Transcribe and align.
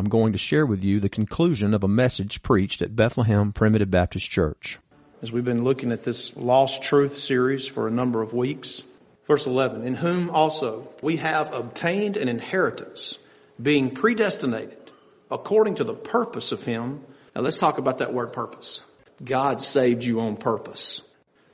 I'm 0.00 0.08
going 0.08 0.30
to 0.30 0.38
share 0.38 0.64
with 0.64 0.84
you 0.84 1.00
the 1.00 1.08
conclusion 1.08 1.74
of 1.74 1.82
a 1.82 1.88
message 1.88 2.40
preached 2.44 2.82
at 2.82 2.94
Bethlehem 2.94 3.52
Primitive 3.52 3.90
Baptist 3.90 4.30
Church. 4.30 4.78
As 5.22 5.32
we've 5.32 5.44
been 5.44 5.64
looking 5.64 5.90
at 5.90 6.04
this 6.04 6.36
Lost 6.36 6.84
Truth 6.84 7.18
series 7.18 7.66
for 7.66 7.88
a 7.88 7.90
number 7.90 8.22
of 8.22 8.32
weeks, 8.32 8.84
verse 9.26 9.44
11, 9.44 9.84
in 9.84 9.96
whom 9.96 10.30
also 10.30 10.88
we 11.02 11.16
have 11.16 11.52
obtained 11.52 12.16
an 12.16 12.28
inheritance, 12.28 13.18
being 13.60 13.90
predestinated 13.90 14.92
according 15.32 15.74
to 15.74 15.84
the 15.84 15.94
purpose 15.94 16.52
of 16.52 16.62
Him. 16.62 17.02
Now 17.34 17.42
let's 17.42 17.58
talk 17.58 17.78
about 17.78 17.98
that 17.98 18.14
word 18.14 18.32
purpose. 18.32 18.82
God 19.24 19.60
saved 19.60 20.04
you 20.04 20.20
on 20.20 20.36
purpose. 20.36 21.02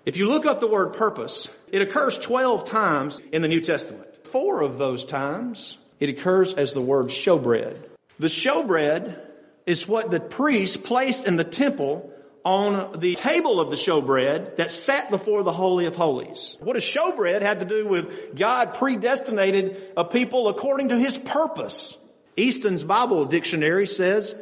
If 0.04 0.18
you 0.18 0.28
look 0.28 0.44
up 0.44 0.60
the 0.60 0.68
word 0.68 0.92
purpose, 0.92 1.48
it 1.72 1.80
occurs 1.80 2.18
12 2.18 2.66
times 2.66 3.22
in 3.32 3.40
the 3.40 3.48
New 3.48 3.62
Testament. 3.62 4.26
Four 4.26 4.60
of 4.60 4.76
those 4.76 5.06
times, 5.06 5.78
it 5.98 6.10
occurs 6.10 6.52
as 6.52 6.74
the 6.74 6.82
word 6.82 7.06
showbread. 7.06 7.92
The 8.18 8.28
showbread 8.28 9.18
is 9.66 9.88
what 9.88 10.10
the 10.10 10.20
priest 10.20 10.84
placed 10.84 11.26
in 11.26 11.36
the 11.36 11.44
temple 11.44 12.12
on 12.44 13.00
the 13.00 13.14
table 13.14 13.58
of 13.58 13.70
the 13.70 13.76
showbread 13.76 14.56
that 14.56 14.70
sat 14.70 15.10
before 15.10 15.42
the 15.42 15.52
Holy 15.52 15.86
of 15.86 15.96
Holies. 15.96 16.56
What 16.60 16.74
does 16.74 16.84
showbread 16.84 17.40
had 17.40 17.60
to 17.60 17.66
do 17.66 17.88
with 17.88 18.36
God 18.36 18.74
predestinated 18.74 19.92
a 19.96 20.04
people 20.04 20.48
according 20.48 20.90
to 20.90 20.98
His 20.98 21.16
purpose? 21.16 21.96
Easton's 22.36 22.84
Bible 22.84 23.24
Dictionary 23.24 23.86
says 23.86 24.36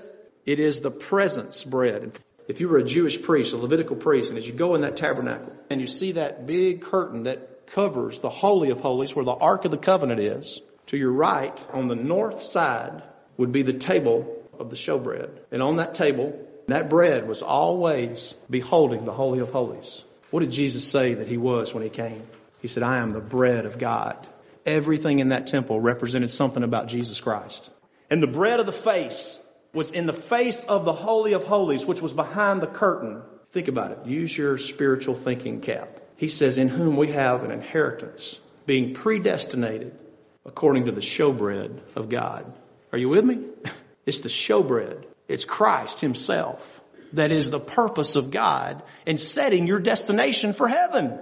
it 0.45 0.59
is 0.59 0.80
the 0.80 0.91
presence 0.91 1.62
bread. 1.62 2.19
If 2.48 2.61
you 2.61 2.69
were 2.69 2.78
a 2.78 2.84
Jewish 2.84 3.23
priest, 3.23 3.52
a 3.52 3.56
Levitical 3.56 3.97
priest, 3.97 4.30
and 4.30 4.39
as 4.39 4.47
you 4.47 4.52
go 4.52 4.75
in 4.75 4.80
that 4.80 4.97
tabernacle 4.97 5.52
and 5.70 5.80
you 5.80 5.86
see 5.86 6.12
that 6.12 6.47
big 6.47 6.83
curtain 6.83 7.23
that 7.23 7.69
covers 7.69 8.19
the 8.19 8.30
Holy 8.30 8.70
of 8.70 8.80
Holies 8.80 9.14
where 9.14 9.25
the 9.25 9.33
Ark 9.33 9.64
of 9.64 9.70
the 9.70 9.78
Covenant 9.78 10.20
is, 10.20 10.61
to 10.86 10.97
your 10.97 11.12
right 11.12 11.64
on 11.73 11.86
the 11.86 11.95
north 11.95 12.42
side 12.42 13.02
would 13.36 13.52
be 13.52 13.62
the 13.62 13.72
table 13.72 14.42
of 14.59 14.70
the 14.70 14.77
showbread. 14.77 15.30
And 15.50 15.62
on 15.62 15.77
that 15.77 15.95
table, 15.95 16.38
that 16.68 16.88
bread 16.88 17.27
was 17.27 17.42
always 17.42 18.34
beholding 18.48 19.05
the 19.05 19.12
Holy 19.12 19.41
of 19.41 19.50
Holies. 19.50 20.05
What 20.30 20.41
did 20.41 20.52
Jesus 20.52 20.86
say 20.86 21.14
that 21.14 21.28
he 21.28 21.36
was 21.36 21.74
when 21.74 21.83
he 21.83 21.91
came? 21.91 22.22
He 22.61 22.69
said, 22.69 22.83
I 22.83 22.98
am 22.98 23.12
the 23.12 23.20
bread 23.20 23.66
of 23.66 23.78
God. 23.78 24.16
Everything 24.64 25.19
in 25.19 25.30
that 25.30 25.48
temple 25.48 25.80
represented 25.80 26.30
something 26.30 26.62
about 26.62 26.86
Jesus 26.86 27.20
Christ. 27.20 27.70
And 28.08 28.22
the 28.22 28.28
bread 28.28 28.61
of 28.61 28.66
the 28.66 28.72
face 28.72 29.41
was 29.72 29.91
in 29.91 30.06
the 30.06 30.12
face 30.12 30.64
of 30.64 30.84
the 30.84 30.92
Holy 30.92 31.33
of 31.33 31.44
Holies, 31.44 31.86
which 31.86 32.00
was 32.00 32.12
behind 32.12 32.61
the 32.61 32.67
curtain. 32.67 33.22
Think 33.50 33.69
about 33.69 33.91
it. 33.91 34.06
Use 34.06 34.36
your 34.36 34.58
spiritual 34.58 35.14
thinking 35.14 35.61
cap. 35.61 36.00
He 36.17 36.28
says, 36.28 36.58
in 36.58 36.69
whom 36.69 36.96
we 36.96 37.08
have 37.08 37.42
an 37.42 37.50
inheritance, 37.50 38.39
being 38.64 38.94
predestinated 38.94 39.98
according 40.44 40.86
to 40.86 40.92
the 40.92 41.00
showbread 41.00 41.80
of 41.96 42.08
God. 42.08 42.52
Are 42.93 42.98
you 42.98 43.09
with 43.09 43.25
me? 43.25 43.39
It's 44.05 44.19
the 44.19 44.29
showbread. 44.29 45.05
It's 45.29 45.45
Christ 45.45 46.01
himself 46.01 46.83
that 47.12 47.31
is 47.31 47.51
the 47.51 47.61
purpose 47.61 48.17
of 48.17 48.31
God 48.31 48.83
in 49.07 49.17
setting 49.17 49.67
your 49.67 49.79
destination 49.79 50.53
for 50.53 50.67
heaven. 50.67 51.19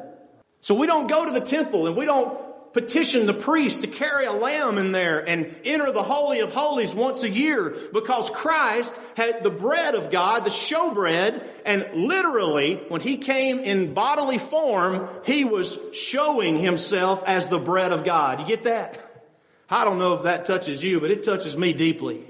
So 0.60 0.74
we 0.74 0.86
don't 0.86 1.06
go 1.06 1.24
to 1.24 1.30
the 1.30 1.40
temple 1.40 1.86
and 1.86 1.96
we 1.96 2.04
don't 2.04 2.38
petition 2.72 3.26
the 3.26 3.34
priest 3.34 3.80
to 3.80 3.88
carry 3.88 4.26
a 4.26 4.32
lamb 4.32 4.78
in 4.78 4.92
there 4.92 5.18
and 5.18 5.54
enter 5.64 5.90
the 5.90 6.02
Holy 6.02 6.40
of 6.40 6.54
Holies 6.54 6.94
once 6.94 7.24
a 7.24 7.28
year 7.28 7.76
because 7.92 8.30
Christ 8.30 9.00
had 9.16 9.42
the 9.42 9.50
bread 9.50 9.96
of 9.96 10.10
God, 10.10 10.44
the 10.44 10.50
showbread, 10.50 11.44
and 11.66 12.06
literally 12.06 12.76
when 12.88 13.00
he 13.00 13.16
came 13.16 13.58
in 13.58 13.92
bodily 13.92 14.38
form, 14.38 15.08
he 15.24 15.44
was 15.44 15.78
showing 15.92 16.58
himself 16.58 17.24
as 17.26 17.48
the 17.48 17.58
bread 17.58 17.92
of 17.92 18.04
God. 18.04 18.40
You 18.40 18.46
get 18.46 18.64
that? 18.64 19.04
I 19.70 19.84
don't 19.84 19.98
know 19.98 20.14
if 20.14 20.24
that 20.24 20.44
touches 20.46 20.82
you, 20.82 21.00
but 21.00 21.10
it 21.10 21.22
touches 21.22 21.56
me 21.56 21.72
deeply. 21.72 22.24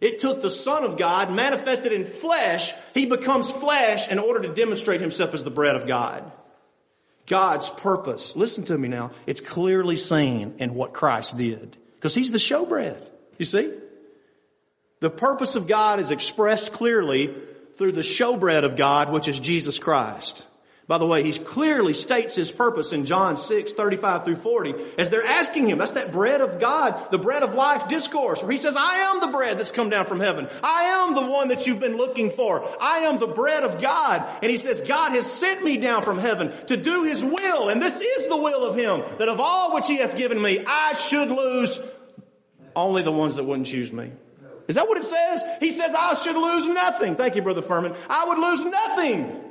It 0.00 0.18
took 0.18 0.40
the 0.40 0.50
Son 0.50 0.82
of 0.82 0.96
God 0.96 1.30
manifested 1.30 1.92
in 1.92 2.04
flesh. 2.04 2.72
He 2.94 3.06
becomes 3.06 3.50
flesh 3.50 4.08
in 4.08 4.18
order 4.18 4.40
to 4.40 4.54
demonstrate 4.54 5.00
himself 5.00 5.34
as 5.34 5.44
the 5.44 5.50
bread 5.50 5.76
of 5.76 5.86
God. 5.86 6.30
God's 7.26 7.70
purpose. 7.70 8.34
Listen 8.34 8.64
to 8.64 8.76
me 8.76 8.88
now. 8.88 9.12
It's 9.26 9.40
clearly 9.40 9.96
seen 9.96 10.56
in 10.58 10.74
what 10.74 10.92
Christ 10.92 11.36
did. 11.36 11.76
Because 11.94 12.14
he's 12.14 12.32
the 12.32 12.38
showbread. 12.38 13.00
You 13.38 13.44
see? 13.44 13.72
The 15.00 15.10
purpose 15.10 15.54
of 15.54 15.66
God 15.66 16.00
is 16.00 16.10
expressed 16.10 16.72
clearly 16.72 17.34
through 17.74 17.92
the 17.92 18.00
showbread 18.00 18.64
of 18.64 18.74
God, 18.74 19.12
which 19.12 19.28
is 19.28 19.38
Jesus 19.38 19.78
Christ. 19.78 20.46
By 20.90 20.98
the 20.98 21.06
way, 21.06 21.22
he 21.22 21.32
clearly 21.32 21.94
states 21.94 22.34
his 22.34 22.50
purpose 22.50 22.92
in 22.92 23.04
John 23.04 23.36
6, 23.36 23.74
35 23.74 24.24
through 24.24 24.34
40, 24.34 24.74
as 24.98 25.08
they're 25.08 25.24
asking 25.24 25.68
him, 25.68 25.78
that's 25.78 25.92
that 25.92 26.10
bread 26.10 26.40
of 26.40 26.58
God, 26.58 27.12
the 27.12 27.18
bread 27.18 27.44
of 27.44 27.54
life 27.54 27.86
discourse, 27.86 28.42
where 28.42 28.50
he 28.50 28.58
says, 28.58 28.74
I 28.74 28.94
am 28.96 29.20
the 29.20 29.28
bread 29.28 29.56
that's 29.56 29.70
come 29.70 29.88
down 29.88 30.06
from 30.06 30.18
heaven. 30.18 30.48
I 30.64 31.06
am 31.06 31.14
the 31.14 31.24
one 31.24 31.46
that 31.46 31.68
you've 31.68 31.78
been 31.78 31.96
looking 31.96 32.32
for. 32.32 32.68
I 32.82 33.04
am 33.04 33.20
the 33.20 33.28
bread 33.28 33.62
of 33.62 33.80
God. 33.80 34.26
And 34.42 34.50
he 34.50 34.56
says, 34.56 34.80
God 34.80 35.10
has 35.12 35.30
sent 35.30 35.62
me 35.62 35.76
down 35.76 36.02
from 36.02 36.18
heaven 36.18 36.50
to 36.66 36.76
do 36.76 37.04
his 37.04 37.24
will. 37.24 37.68
And 37.68 37.80
this 37.80 38.00
is 38.00 38.26
the 38.26 38.36
will 38.36 38.64
of 38.64 38.74
him, 38.74 39.04
that 39.18 39.28
of 39.28 39.38
all 39.38 39.72
which 39.76 39.86
he 39.86 39.98
hath 39.98 40.16
given 40.16 40.42
me, 40.42 40.64
I 40.66 40.94
should 40.94 41.28
lose 41.28 41.78
only 42.74 43.02
the 43.02 43.12
ones 43.12 43.36
that 43.36 43.44
wouldn't 43.44 43.68
choose 43.68 43.92
me. 43.92 44.10
Is 44.66 44.74
that 44.74 44.88
what 44.88 44.98
it 44.98 45.04
says? 45.04 45.44
He 45.60 45.70
says, 45.70 45.94
I 45.96 46.14
should 46.14 46.34
lose 46.34 46.66
nothing. 46.66 47.14
Thank 47.14 47.36
you, 47.36 47.42
Brother 47.42 47.62
Furman. 47.62 47.94
I 48.08 48.24
would 48.24 48.38
lose 48.38 48.62
nothing. 48.62 49.49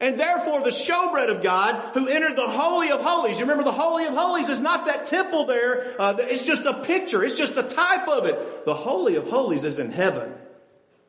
And 0.00 0.18
therefore 0.18 0.62
the 0.62 0.70
showbread 0.70 1.28
of 1.28 1.42
God 1.42 1.94
who 1.94 2.08
entered 2.08 2.34
the 2.34 2.48
Holy 2.48 2.90
of 2.90 3.02
Holies. 3.02 3.38
You 3.38 3.44
remember 3.44 3.64
the 3.64 3.72
Holy 3.72 4.06
of 4.06 4.14
Holies 4.14 4.48
is 4.48 4.60
not 4.60 4.86
that 4.86 5.04
temple 5.06 5.44
there. 5.44 5.94
Uh, 5.98 6.16
it's 6.18 6.42
just 6.42 6.64
a 6.64 6.72
picture. 6.72 7.22
It's 7.22 7.36
just 7.36 7.58
a 7.58 7.62
type 7.62 8.08
of 8.08 8.24
it. 8.24 8.64
The 8.64 8.74
Holy 8.74 9.16
of 9.16 9.28
Holies 9.28 9.64
is 9.64 9.78
in 9.78 9.90
heaven. 9.90 10.32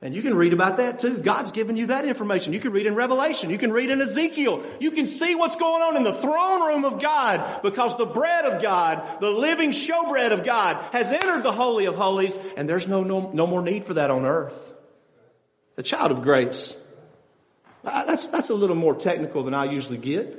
And 0.03 0.15
you 0.15 0.23
can 0.23 0.35
read 0.35 0.51
about 0.51 0.77
that 0.77 0.99
too. 0.99 1.19
God's 1.19 1.51
given 1.51 1.77
you 1.77 1.85
that 1.85 2.05
information. 2.05 2.53
You 2.53 2.59
can 2.59 2.73
read 2.73 2.87
in 2.87 2.95
Revelation. 2.95 3.49
You 3.51 3.59
can 3.59 3.71
read 3.71 3.91
in 3.91 4.01
Ezekiel. 4.01 4.63
You 4.79 4.91
can 4.91 5.05
see 5.05 5.35
what's 5.35 5.55
going 5.55 5.83
on 5.83 5.95
in 5.95 6.03
the 6.03 6.13
throne 6.13 6.61
room 6.67 6.85
of 6.85 6.99
God 6.99 7.61
because 7.61 7.95
the 7.97 8.07
bread 8.07 8.45
of 8.45 8.61
God, 8.63 9.07
the 9.21 9.29
living 9.29 9.69
showbread 9.69 10.31
of 10.31 10.43
God 10.43 10.83
has 10.91 11.11
entered 11.11 11.43
the 11.43 11.51
Holy 11.51 11.85
of 11.85 11.95
Holies 11.95 12.39
and 12.57 12.67
there's 12.67 12.87
no, 12.87 13.03
no, 13.03 13.29
no 13.31 13.45
more 13.45 13.61
need 13.61 13.85
for 13.85 13.93
that 13.93 14.09
on 14.09 14.25
earth. 14.25 14.73
The 15.75 15.83
child 15.83 16.11
of 16.11 16.23
grace 16.23 16.75
that's, 17.83 18.27
that's 18.27 18.49
a 18.49 18.53
little 18.53 18.75
more 18.75 18.95
technical 18.95 19.43
than 19.43 19.53
I 19.53 19.65
usually 19.65 19.97
get. 19.97 20.37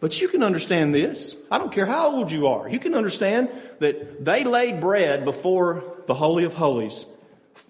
But 0.00 0.20
you 0.20 0.28
can 0.28 0.42
understand 0.42 0.94
this. 0.94 1.36
I 1.50 1.58
don't 1.58 1.72
care 1.72 1.86
how 1.86 2.16
old 2.16 2.30
you 2.30 2.48
are. 2.48 2.68
You 2.68 2.78
can 2.78 2.94
understand 2.94 3.48
that 3.78 4.24
they 4.24 4.44
laid 4.44 4.80
bread 4.80 5.24
before 5.24 5.84
the 6.06 6.14
Holy 6.14 6.44
of 6.44 6.52
Holies. 6.52 7.06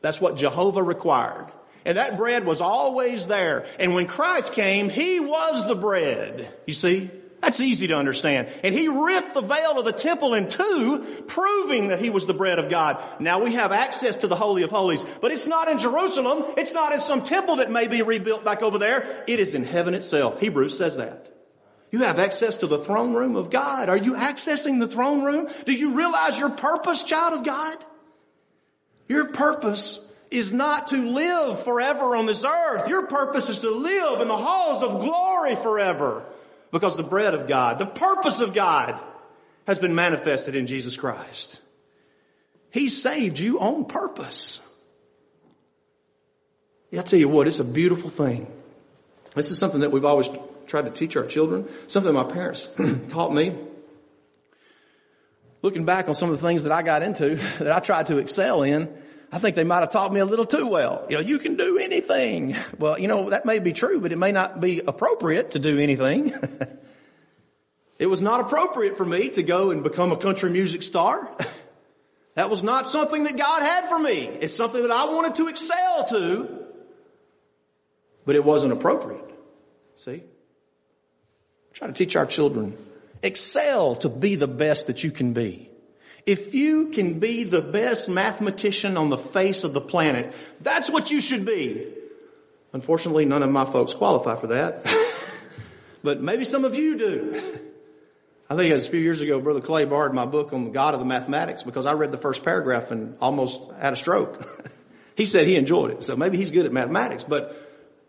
That's 0.00 0.20
what 0.20 0.36
Jehovah 0.36 0.82
required. 0.82 1.46
And 1.84 1.98
that 1.98 2.16
bread 2.16 2.44
was 2.44 2.60
always 2.60 3.28
there. 3.28 3.66
And 3.78 3.94
when 3.94 4.06
Christ 4.06 4.52
came, 4.52 4.88
He 4.88 5.20
was 5.20 5.68
the 5.68 5.76
bread. 5.76 6.52
You 6.66 6.74
see? 6.74 7.10
That's 7.44 7.60
easy 7.60 7.88
to 7.88 7.94
understand. 7.94 8.49
And 8.62 8.75
he 8.75 8.88
ripped 8.88 9.34
the 9.34 9.43
veil 9.43 9.78
of 9.78 9.84
the 9.84 9.93
temple 9.93 10.32
in 10.32 10.49
two, 10.49 11.05
proving 11.27 11.88
that 11.88 12.00
he 12.00 12.09
was 12.09 12.27
the 12.27 12.32
bread 12.32 12.59
of 12.59 12.71
God. 12.71 13.03
Now 13.21 13.44
we 13.44 13.53
have 13.53 13.71
access 13.71 14.16
to 14.19 14.27
the 14.27 14.34
Holy 14.34 14.62
of 14.62 14.71
Holies, 14.71 15.05
but 15.21 15.31
it's 15.31 15.47
not 15.47 15.69
in 15.69 15.78
Jerusalem. 15.78 16.55
It's 16.56 16.72
not 16.72 16.94
in 16.94 17.00
some 17.00 17.22
temple 17.22 17.56
that 17.56 17.71
may 17.71 17.87
be 17.87 18.00
rebuilt 18.00 18.47
back 18.47 18.62
over 18.62 18.78
there. 18.78 19.25
It 19.28 19.41
is 19.41 19.55
in 19.55 19.65
heaven 19.65 19.93
itself. 19.93 20.41
Hebrews 20.41 20.78
says 20.78 20.97
that. 20.97 21.31
You 21.91 22.00
have 22.00 22.19
access 22.19 22.56
to 22.59 22.66
the 22.66 22.78
throne 22.78 23.12
room 23.12 23.37
of 23.37 23.50
God. 23.50 23.91
Are 23.91 23.97
you 23.97 24.15
accessing 24.15 24.81
the 24.81 24.88
throne 24.88 25.22
room? 25.22 25.47
Do 25.66 25.72
you 25.75 25.93
realize 25.93 26.38
your 26.38 26.49
purpose, 26.49 27.03
child 27.03 27.34
of 27.34 27.44
God? 27.44 27.76
Your 29.06 29.26
purpose 29.26 30.11
is 30.31 30.50
not 30.50 30.88
to 30.88 31.11
live 31.11 31.62
forever 31.62 32.16
on 32.16 32.25
this 32.25 32.43
earth. 32.43 32.88
Your 32.88 33.06
purpose 33.06 33.50
is 33.50 33.59
to 33.59 33.71
live 33.71 34.22
in 34.22 34.28
the 34.28 34.37
halls 34.37 34.82
of 34.82 35.03
glory 35.03 35.56
forever. 35.56 36.25
Because 36.74 36.96
the 36.96 37.04
bread 37.04 37.34
of 37.34 37.46
God, 37.46 37.78
the 37.78 37.86
purpose 37.86 38.40
of 38.40 38.52
God 38.52 38.98
has 39.64 39.78
been 39.78 39.94
manifested 39.94 40.56
in 40.56 40.66
Jesus 40.66 40.96
Christ. 40.96 41.60
He 42.72 42.88
saved 42.88 43.38
you 43.38 43.60
on 43.60 43.84
purpose. 43.84 44.60
Yeah, 46.90 47.02
I 47.02 47.04
tell 47.04 47.20
you 47.20 47.28
what, 47.28 47.46
it's 47.46 47.60
a 47.60 47.64
beautiful 47.64 48.10
thing. 48.10 48.49
This 49.37 49.52
is 49.52 49.58
something 49.58 49.82
that 49.82 49.93
we've 49.93 50.04
always 50.04 50.28
tried 50.66 50.87
to 50.87 50.90
teach 50.90 51.16
our 51.16 51.25
children, 51.25 51.69
something 51.87 52.12
my 52.12 52.25
parents 52.25 52.69
taught 53.08 53.32
me. 53.32 53.56
Looking 55.62 55.84
back 55.84 56.08
on 56.08 56.16
some 56.16 56.28
of 56.28 56.40
the 56.40 56.44
things 56.44 56.64
that 56.64 56.72
I 56.72 56.82
got 56.82 57.04
into 57.04 57.37
that 57.60 57.70
I 57.70 57.78
tried 57.78 58.08
to 58.08 58.19
excel 58.19 58.64
in, 58.64 58.93
I 59.34 59.38
think 59.38 59.56
they 59.56 59.64
might 59.64 59.81
have 59.81 59.90
taught 59.90 60.12
me 60.12 60.20
a 60.20 60.25
little 60.25 60.44
too 60.44 60.69
well. 60.69 61.06
You 61.10 61.16
know, 61.16 61.20
you 61.20 61.40
can 61.40 61.56
do 61.56 61.76
anything. 61.78 62.54
Well, 62.78 62.98
you 62.98 63.08
know, 63.08 63.31
that 63.31 63.46
may 63.46 63.58
be 63.60 63.72
true, 63.72 64.00
but 64.00 64.12
it 64.12 64.19
may 64.19 64.31
not 64.31 64.60
be 64.60 64.81
appropriate 64.81 65.52
to 65.52 65.58
do 65.58 65.78
anything. 65.78 66.32
it 67.98 68.06
was 68.06 68.20
not 68.20 68.40
appropriate 68.40 68.96
for 68.96 69.04
me 69.04 69.31
to 69.31 69.42
go 69.42 69.70
and 69.70 69.82
become 69.82 70.12
a 70.12 70.16
country 70.16 70.50
music 70.50 70.82
star. 70.82 71.28
that 72.34 72.50
was 72.50 72.62
not 72.62 72.86
something 72.86 73.25
that 73.25 73.36
God 73.36 73.62
had 73.62 73.88
for 73.88 73.98
me. 73.98 74.26
It's 74.40 74.54
something 74.54 74.82
that 74.82 74.90
I 74.90 75.06
wanted 75.06 75.37
to 75.37 75.48
excel 75.48 76.04
to, 76.10 76.64
but 78.26 78.37
it 78.37 78.44
wasn't 78.44 78.72
appropriate. 78.72 79.30
See? 79.96 80.22
Try 81.72 81.87
to 81.87 81.92
teach 81.92 82.16
our 82.16 82.26
children. 82.26 82.76
Excel 83.22 83.96
to 83.96 84.08
be 84.08 84.34
the 84.37 84.48
best 84.48 84.88
that 84.88 85.02
you 85.02 85.10
can 85.10 85.32
be. 85.32 85.70
If 86.26 86.55
you 86.55 86.88
can 86.88 87.19
be 87.19 87.44
the 87.44 87.61
best 87.61 88.09
mathematician 88.09 88.97
on 88.97 89.11
the 89.11 89.19
face 89.19 89.65
of 89.65 89.73
the 89.73 89.81
planet, 89.81 90.32
that's 90.61 90.88
what 90.88 91.11
you 91.11 91.21
should 91.21 91.44
be. 91.44 91.87
Unfortunately, 92.73 93.25
none 93.25 93.43
of 93.43 93.50
my 93.50 93.65
folks 93.67 93.93
qualify 93.93 94.37
for 94.37 94.49
that. 94.49 94.87
but 96.03 96.23
maybe 96.23 96.44
some 96.44 96.65
of 96.65 96.75
you 96.75 96.97
do. 96.99 97.43
I 98.49 98.56
think 98.56 98.71
it 98.71 98.75
was 98.75 98.87
a 98.87 98.91
few 98.91 99.00
years 99.00 99.21
ago, 99.21 99.41
Brother 99.41 99.61
Clay 99.61 99.85
borrowed 99.85 100.15
my 100.15 100.26
book 100.26 100.53
on 100.53 100.65
the 100.65 100.71
God 100.71 100.94
of 100.94 101.00
the 101.00 101.06
mathematics 101.06 101.62
because 101.62 101.87
I 101.87 101.93
read 101.93 102.12
the 102.12 102.19
first 102.19 102.44
paragraph 102.44 102.91
and 102.91 103.17
almost 103.21 103.61
had 103.79 103.93
a 103.93 103.97
stroke. 103.97 104.44
he 105.17 105.25
said 105.25 105.47
he 105.47 105.56
enjoyed 105.56 105.93
it. 105.93 106.05
So 106.05 106.17
maybe 106.17 106.37
he's 106.37 106.50
good 106.50 106.67
at 106.67 106.73
mathematics, 106.73 107.25
but 107.25 107.56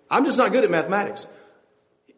I'm 0.10 0.26
just 0.26 0.38
not 0.38 0.52
good 0.52 0.64
at 0.64 0.72
mathematics. 0.72 1.28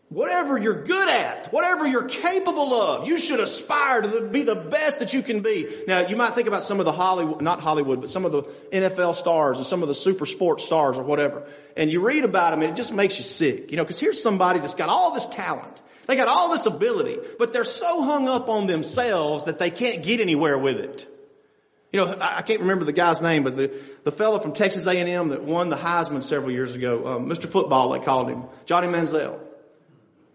Whatever 0.10 0.58
you're 0.58 0.84
good 0.84 1.10
at, 1.10 1.52
whatever 1.52 1.86
you're 1.86 2.06
capable 2.06 2.74
of, 2.74 3.10
you 3.10 3.18
should 3.18 3.42
aspire 3.42 4.02
to 4.04 4.22
be 4.22 4.44
the 4.44 4.56
best 4.56 5.00
that 5.00 5.14
you 5.14 5.22
can 5.22 5.42
be. 5.42 5.68
Now, 5.86 6.08
you 6.08 6.16
might 6.16 6.34
think 6.34 6.48
about 6.48 6.64
some 6.64 6.80
of 6.80 6.86
the 6.86 6.94
Hollywood, 6.94 7.42
not 7.42 7.60
Hollywood, 7.60 8.00
but 8.00 8.10
some 8.10 8.24
of 8.24 8.32
the 8.32 8.44
NFL 8.72 9.16
stars 9.16 9.58
and 9.58 9.68
some 9.68 9.82
of 9.82 9.90
the 9.90 9.96
super 9.96 10.26
sports 10.26 10.64
stars 10.64 10.98
or 10.98 11.04
whatever. 11.04 11.46
And 11.76 11.92
you 11.92 12.00
read 12.00 12.24
about 12.24 12.52
them 12.52 12.62
and 12.62 12.72
it 12.72 12.78
just 12.78 12.94
makes 12.94 13.18
you 13.18 13.26
sick. 13.26 13.70
You 13.70 13.76
know, 13.76 13.84
cause 13.84 14.00
here's 14.00 14.22
somebody 14.24 14.60
that's 14.62 14.76
got 14.76 14.88
all 14.88 15.14
this 15.14 15.26
talent. 15.26 15.82
They 16.06 16.16
got 16.16 16.30
all 16.30 16.52
this 16.52 16.66
ability, 16.66 17.20
but 17.38 17.52
they're 17.52 17.66
so 17.66 18.02
hung 18.02 18.30
up 18.30 18.48
on 18.48 18.66
themselves 18.66 19.44
that 19.44 19.60
they 19.60 19.70
can't 19.70 20.04
get 20.04 20.22
anywhere 20.22 20.58
with 20.58 20.78
it. 20.78 21.06
You 21.92 22.06
know, 22.06 22.18
I 22.22 22.44
can't 22.44 22.62
remember 22.62 22.86
the 22.86 22.94
guy's 22.94 23.22
name, 23.22 23.44
but 23.44 23.58
the, 23.58 23.74
the 24.06 24.12
fellow 24.14 24.40
from 24.40 24.54
Texas 24.54 24.88
A&M 24.88 25.30
that 25.30 25.44
won 25.44 25.68
the 25.68 25.76
Heisman 25.76 26.24
several 26.24 26.52
years 26.52 26.76
ago, 26.76 27.08
um, 27.08 27.30
Mr. 27.30 27.46
Football, 27.48 27.90
they 27.90 28.00
called 28.00 28.30
him, 28.30 28.44
Johnny 28.66 28.88
Manziel. 28.88 29.38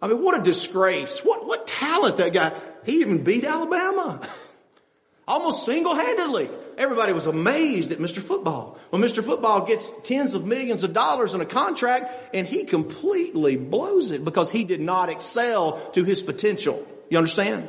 I 0.02 0.08
mean, 0.08 0.20
what 0.20 0.38
a 0.38 0.42
disgrace. 0.42 1.20
What, 1.24 1.46
what 1.46 1.66
talent 1.68 2.16
that 2.16 2.32
guy. 2.32 2.52
He 2.84 3.00
even 3.00 3.22
beat 3.22 3.44
Alabama. 3.44 4.28
Almost 5.28 5.64
single-handedly. 5.64 6.50
Everybody 6.76 7.12
was 7.12 7.28
amazed 7.28 7.92
at 7.92 7.98
Mr. 7.98 8.18
Football. 8.18 8.76
When 8.90 9.00
Mr. 9.00 9.22
Football 9.22 9.64
gets 9.64 9.92
tens 10.02 10.34
of 10.34 10.44
millions 10.44 10.82
of 10.82 10.92
dollars 10.92 11.34
in 11.34 11.40
a 11.40 11.46
contract 11.46 12.34
and 12.34 12.46
he 12.46 12.64
completely 12.64 13.56
blows 13.56 14.10
it 14.10 14.24
because 14.24 14.50
he 14.50 14.64
did 14.64 14.80
not 14.80 15.08
excel 15.08 15.78
to 15.92 16.02
his 16.02 16.20
potential. 16.20 16.84
You 17.08 17.18
understand? 17.18 17.68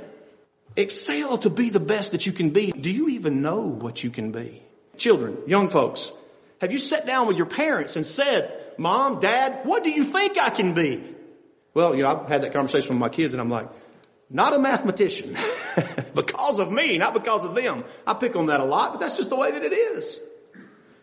Excel 0.76 1.38
to 1.40 1.52
be 1.52 1.70
the 1.70 1.80
best 1.80 2.14
that 2.14 2.26
you 2.26 2.32
can 2.32 2.50
be. 2.50 2.72
Do 2.72 2.90
you 2.90 3.10
even 3.10 3.44
know 3.44 3.62
what 3.62 4.04
you 4.04 4.10
can 4.10 4.32
be? 4.32 4.64
Children, 4.98 5.38
young 5.46 5.70
folks, 5.70 6.12
have 6.62 6.72
you 6.72 6.80
sat 6.80 7.06
down 7.06 7.28
with 7.28 7.38
your 7.38 7.46
parents 7.46 7.96
and 7.96 8.06
said, 8.06 8.52
Mom, 8.80 9.20
Dad, 9.20 9.66
what 9.66 9.84
do 9.84 9.92
you 9.92 10.04
think 10.04 10.40
I 10.40 10.50
can 10.50 10.74
be? 10.74 11.04
Well, 11.74 11.96
you 11.96 12.04
know, 12.04 12.10
I've 12.10 12.28
had 12.28 12.44
that 12.44 12.54
conversation 12.54 12.90
with 12.90 13.00
my 13.00 13.10
kids 13.10 13.34
and 13.34 13.42
I'm 13.42 13.50
like, 13.50 13.68
not 14.30 14.54
a 14.54 14.60
mathematician. 14.60 15.36
because 16.16 16.60
of 16.60 16.72
me, 16.72 16.98
not 16.98 17.14
because 17.14 17.46
of 17.46 17.56
them. 17.56 17.84
I 18.06 18.14
pick 18.14 18.36
on 18.36 18.48
that 18.48 18.60
a 18.60 18.66
lot, 18.66 18.94
but 18.94 19.00
that's 19.00 19.18
just 19.18 19.30
the 19.30 19.36
way 19.36 19.52
that 19.52 19.64
it 19.64 19.74
is. 19.74 20.22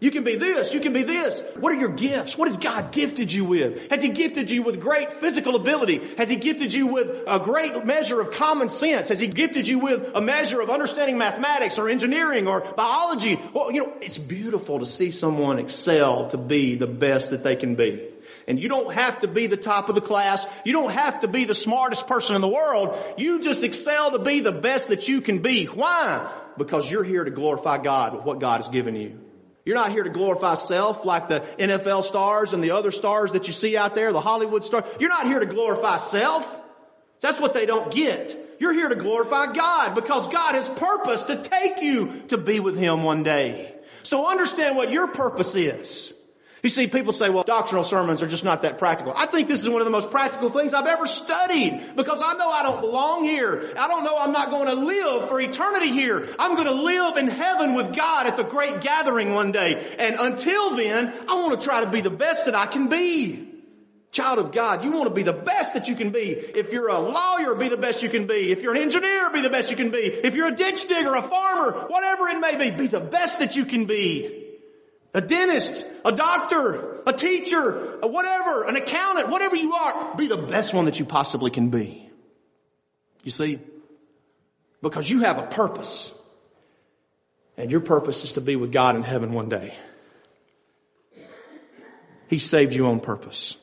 You 0.01 0.11
can 0.11 0.25
be 0.25 0.37
this, 0.37 0.73
you 0.73 0.81
can 0.81 0.95
be 0.95 1.03
this. 1.03 1.45
What 1.57 1.75
are 1.75 1.79
your 1.79 1.91
gifts? 1.91 2.37
What 2.39 2.49
has 2.49 2.57
God 2.57 2.91
gifted 2.91 3.31
you 3.31 3.45
with? 3.45 3.91
Has 3.91 4.03
He 4.03 4.09
gifted 4.09 4.51
you 4.51 4.63
with 4.63 4.81
great 4.81 5.13
physical 5.13 5.57
ability? 5.57 6.01
Has 6.17 6.31
He 6.31 6.37
gifted 6.37 6.73
you 6.73 6.87
with 6.87 7.25
a 7.27 7.39
great 7.39 7.85
measure 7.85 8.19
of 8.19 8.31
common 8.31 8.71
sense? 8.71 9.11
Has 9.11 9.21
He 9.21 9.27
gifted 9.27 9.69
you 9.69 9.79
with 9.79 10.11
a 10.15 10.23
measure 10.23 10.63
of 10.63 10.71
understanding 10.71 11.19
mathematics 11.19 11.79
or 11.79 11.91
engineering 11.91 12.49
or 12.49 12.63
biology? 12.63 13.39
Well, 13.53 13.71
you 13.71 13.83
know, 13.83 13.93
it's 14.01 14.17
beautiful 14.17 14.79
to 14.79 14.87
see 14.87 15.11
someone 15.11 15.59
excel 15.59 16.29
to 16.29 16.39
be 16.39 16.77
the 16.77 16.87
best 16.87 17.31
that 17.31 17.45
they 17.45 17.57
can 17.57 17.75
be. 17.75 18.09
And 18.51 18.61
you 18.61 18.69
don't 18.69 18.93
have 18.93 19.21
to 19.21 19.29
be 19.29 19.47
the 19.47 19.57
top 19.57 19.89
of 19.89 19.95
the 19.95 20.01
class. 20.01 20.45
You 20.65 20.73
don't 20.73 20.91
have 20.91 21.21
to 21.21 21.29
be 21.29 21.45
the 21.45 21.55
smartest 21.55 22.09
person 22.09 22.35
in 22.35 22.43
the 22.43 22.49
world. 22.49 22.99
You 23.17 23.41
just 23.41 23.63
excel 23.63 24.11
to 24.11 24.19
be 24.19 24.41
the 24.41 24.51
best 24.51 24.89
that 24.89 25.07
you 25.07 25.21
can 25.21 25.39
be. 25.39 25.67
Why? 25.67 26.29
Because 26.59 26.91
you're 26.91 27.05
here 27.05 27.23
to 27.23 27.31
glorify 27.31 27.79
God 27.79 28.13
with 28.13 28.25
what 28.25 28.41
God 28.41 28.57
has 28.57 28.69
given 28.69 28.97
you. 28.97 29.21
You're 29.65 29.77
not 29.77 29.93
here 29.93 30.03
to 30.03 30.11
glorify 30.11 30.55
self 30.55 31.05
like 31.05 31.29
the 31.29 31.43
NFL 31.59 32.03
stars 32.03 32.53
and 32.53 32.61
the 32.61 32.73
other 32.73 32.91
stars 32.91 33.31
that 33.35 33.47
you 33.47 33.53
see 33.53 33.77
out 33.77 33.95
there, 33.95 34.13
the 34.13 34.21
Hollywood 34.21 34.65
stars. 34.65 34.83
You're 34.99 35.11
not 35.11 35.29
here 35.29 35.39
to 35.39 35.47
glorify 35.47 35.99
self. 35.99 36.61
That's 37.21 37.39
what 37.39 37.53
they 37.53 37.67
don't 37.67 37.93
get. 37.95 38.57
You're 38.59 38.73
here 38.73 38.89
to 38.89 38.97
glorify 38.97 39.53
God 39.53 39.95
because 39.95 40.27
God 40.27 40.57
has 40.57 40.69
purpose 40.69 41.23
to 41.23 41.37
take 41.37 41.83
you 41.83 42.25
to 42.29 42.37
be 42.37 42.59
with 42.59 42.77
Him 42.77 43.05
one 43.05 43.23
day. 43.23 43.73
So 44.03 44.27
understand 44.27 44.77
what 44.77 44.91
your 44.91 45.07
purpose 45.07 45.55
is. 45.55 46.15
You 46.63 46.69
see, 46.69 46.87
people 46.89 47.13
say, 47.13 47.31
well, 47.31 47.45
doctrinal 47.45 47.85
sermons 47.85 48.23
are 48.23 48.27
just 48.27 48.45
not 48.45 48.63
that 48.63 48.79
practical. 48.79 49.15
I 49.17 49.27
think 49.27 49.49
this 49.49 49.63
is 49.63 49.69
one 49.69 49.81
of 49.81 49.87
the 49.87 49.91
most 49.91 50.11
practical 50.11 50.51
things 50.51 50.75
I've 50.75 50.87
ever 50.87 51.07
studied 51.07 51.81
because 51.97 52.21
I 52.23 52.35
know 52.35 52.51
I 52.51 52.63
don't 52.63 52.83
belong 52.83 53.25
here. 53.25 53.73
I 53.79 53.89
don't 53.89 54.05
know 54.05 54.17
I'm 54.19 54.33
not 54.33 54.51
going 54.51 54.67
to 54.67 54.75
live 54.75 55.29
for 55.29 55.41
eternity 55.41 55.91
here. 55.91 56.29
I'm 56.39 56.55
going 56.55 56.67
to 56.67 56.75
live 56.75 57.17
in 57.17 57.29
heaven 57.29 57.75
with 57.75 57.97
God 57.97 58.27
at 58.27 58.37
the 58.37 58.45
great 58.45 58.83
gathering 58.83 59.33
one 59.33 59.53
day. 59.53 59.83
And 59.99 60.17
until 60.19 60.77
then, 60.77 61.13
I 61.29 61.35
want 61.37 61.59
to 61.59 61.67
try 61.67 61.83
to 61.83 61.91
be 61.91 62.03
the 62.03 62.11
best 62.11 62.45
that 62.45 62.55
I 62.55 62.67
can 62.67 62.89
be. 62.89 63.47
Child 64.13 64.41
of 64.41 64.53
God, 64.53 64.85
you 64.85 64.91
want 64.91 65.05
to 65.05 65.15
be 65.15 65.23
the 65.23 65.33
best 65.33 65.75
that 65.75 65.89
you 65.89 65.95
can 65.95 66.11
be. 66.11 66.33
If 66.33 66.73
you're 66.73 66.89
a 66.89 66.99
lawyer, 66.99 67.55
be 67.55 67.69
the 67.69 67.77
best 67.77 68.03
you 68.03 68.11
can 68.11 68.27
be. 68.27 68.51
If 68.51 68.61
you're 68.61 68.75
an 68.75 68.83
engineer, 68.83 69.31
be 69.31 69.41
the 69.41 69.51
best 69.51 69.71
you 69.71 69.77
can 69.77 69.93
be. 69.93 69.99
If 69.99 70.35
you're 70.35 70.49
a 70.49 70.55
ditch 70.55 70.89
digger, 70.89 71.15
a 71.15 71.23
farmer, 71.23 71.73
whatever 71.87 72.29
it 72.29 72.41
may 72.41 72.57
be, 72.57 72.77
be 72.77 72.87
the 72.89 73.01
best 73.01 73.39
that 73.39 73.57
you 73.57 73.65
can 73.65 73.87
be 73.87 74.40
a 75.13 75.21
dentist, 75.21 75.85
a 76.05 76.13
doctor, 76.13 77.01
a 77.07 77.13
teacher, 77.13 77.99
a 78.01 78.07
whatever, 78.07 78.65
an 78.65 78.77
accountant, 78.77 79.29
whatever 79.29 79.57
you 79.57 79.73
are, 79.73 80.17
be 80.17 80.29
the 80.29 80.37
best 80.37 80.73
one 80.75 80.85
that 80.85 80.99
you 80.99 81.05
possibly 81.05 81.51
can 81.51 81.71
be. 81.71 82.09
You 83.25 83.31
see? 83.31 83.59
Because 84.83 85.11
you 85.11 85.21
have 85.21 85.39
a 85.39 85.47
purpose. 85.47 86.15
And 87.57 87.71
your 87.71 87.81
purpose 87.81 88.25
is 88.25 88.33
to 88.33 88.41
be 88.41 88.57
with 88.57 88.73
God 88.73 88.97
in 88.97 89.03
heaven 89.03 89.33
one 89.33 89.49
day. 89.49 89.75
He 92.29 92.39
saved 92.39 92.75
you 92.75 92.87
on 92.87 93.01
purpose. 93.01 93.57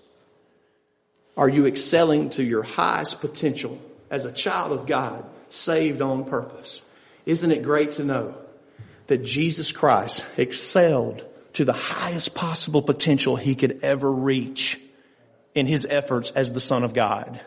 Are 1.37 1.47
you 1.47 1.65
excelling 1.65 2.31
to 2.31 2.43
your 2.43 2.63
highest 2.63 3.21
potential 3.21 3.79
as 4.09 4.25
a 4.25 4.31
child 4.31 4.77
of 4.77 4.85
God, 4.85 5.23
saved 5.49 6.01
on 6.01 6.25
purpose? 6.25 6.81
Isn't 7.25 7.51
it 7.51 7.63
great 7.63 7.93
to 7.93 8.03
know 8.03 8.35
that 9.07 9.23
Jesus 9.23 9.71
Christ 9.71 10.23
excelled 10.35 11.25
to 11.57 11.65
the 11.65 11.73
highest 11.73 12.35
possible 12.35 12.83
potential 12.83 13.35
he 13.35 13.55
could 13.55 13.83
ever 13.83 14.11
reach 14.11 14.79
in 15.55 15.65
his 15.65 15.87
efforts 15.89 16.29
as 16.29 16.53
the 16.53 16.59
son 16.59 16.83
of 16.83 16.93
God. 16.93 17.41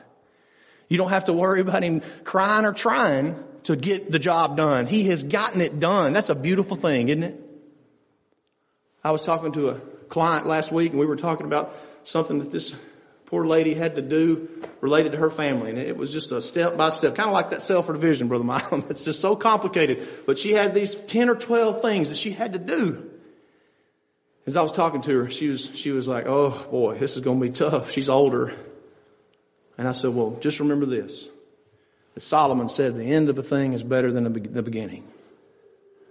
You 0.88 0.98
don't 0.98 1.10
have 1.10 1.26
to 1.26 1.32
worry 1.32 1.60
about 1.60 1.84
him 1.84 2.02
crying 2.24 2.66
or 2.66 2.72
trying 2.72 3.40
to 3.64 3.76
get 3.76 4.10
the 4.10 4.18
job 4.18 4.56
done. 4.56 4.88
He 4.88 5.04
has 5.04 5.22
gotten 5.22 5.60
it 5.60 5.78
done. 5.78 6.12
That's 6.12 6.28
a 6.28 6.34
beautiful 6.34 6.76
thing, 6.76 7.08
isn't 7.08 7.22
it? 7.22 7.40
I 9.04 9.12
was 9.12 9.22
talking 9.22 9.52
to 9.52 9.68
a 9.68 9.74
client 10.08 10.44
last 10.44 10.72
week 10.72 10.90
and 10.90 10.98
we 10.98 11.06
were 11.06 11.14
talking 11.14 11.46
about 11.46 11.76
something 12.02 12.40
that 12.40 12.50
this 12.50 12.74
poor 13.26 13.46
lady 13.46 13.74
had 13.74 13.94
to 13.94 14.02
do 14.02 14.48
related 14.80 15.12
to 15.12 15.18
her 15.18 15.30
family. 15.30 15.70
And 15.70 15.78
it 15.78 15.96
was 15.96 16.12
just 16.12 16.32
a 16.32 16.42
step 16.42 16.76
by 16.76 16.90
step, 16.90 17.14
kind 17.14 17.28
of 17.28 17.32
like 17.32 17.50
that 17.50 17.64
division, 17.86 18.26
Brother 18.26 18.42
Milam. 18.42 18.86
It's 18.90 19.04
just 19.04 19.20
so 19.20 19.36
complicated. 19.36 20.04
But 20.26 20.36
she 20.36 20.50
had 20.50 20.74
these 20.74 20.96
10 20.96 21.28
or 21.28 21.36
12 21.36 21.80
things 21.80 22.08
that 22.08 22.18
she 22.18 22.32
had 22.32 22.54
to 22.54 22.58
do 22.58 23.09
as 24.46 24.56
I 24.56 24.62
was 24.62 24.72
talking 24.72 25.02
to 25.02 25.22
her, 25.22 25.30
she 25.30 25.48
was, 25.48 25.70
she 25.74 25.90
was 25.90 26.08
like, 26.08 26.26
oh 26.26 26.50
boy, 26.70 26.98
this 26.98 27.16
is 27.16 27.22
going 27.22 27.40
to 27.40 27.46
be 27.46 27.52
tough. 27.52 27.90
She's 27.90 28.08
older. 28.08 28.54
And 29.78 29.86
I 29.86 29.92
said, 29.92 30.14
well, 30.14 30.36
just 30.40 30.60
remember 30.60 30.86
this. 30.86 31.28
That 32.14 32.20
Solomon 32.20 32.68
said 32.68 32.96
the 32.96 33.04
end 33.04 33.28
of 33.28 33.38
a 33.38 33.42
thing 33.42 33.72
is 33.72 33.82
better 33.82 34.12
than 34.12 34.24
the 34.24 34.62
beginning. 34.62 35.06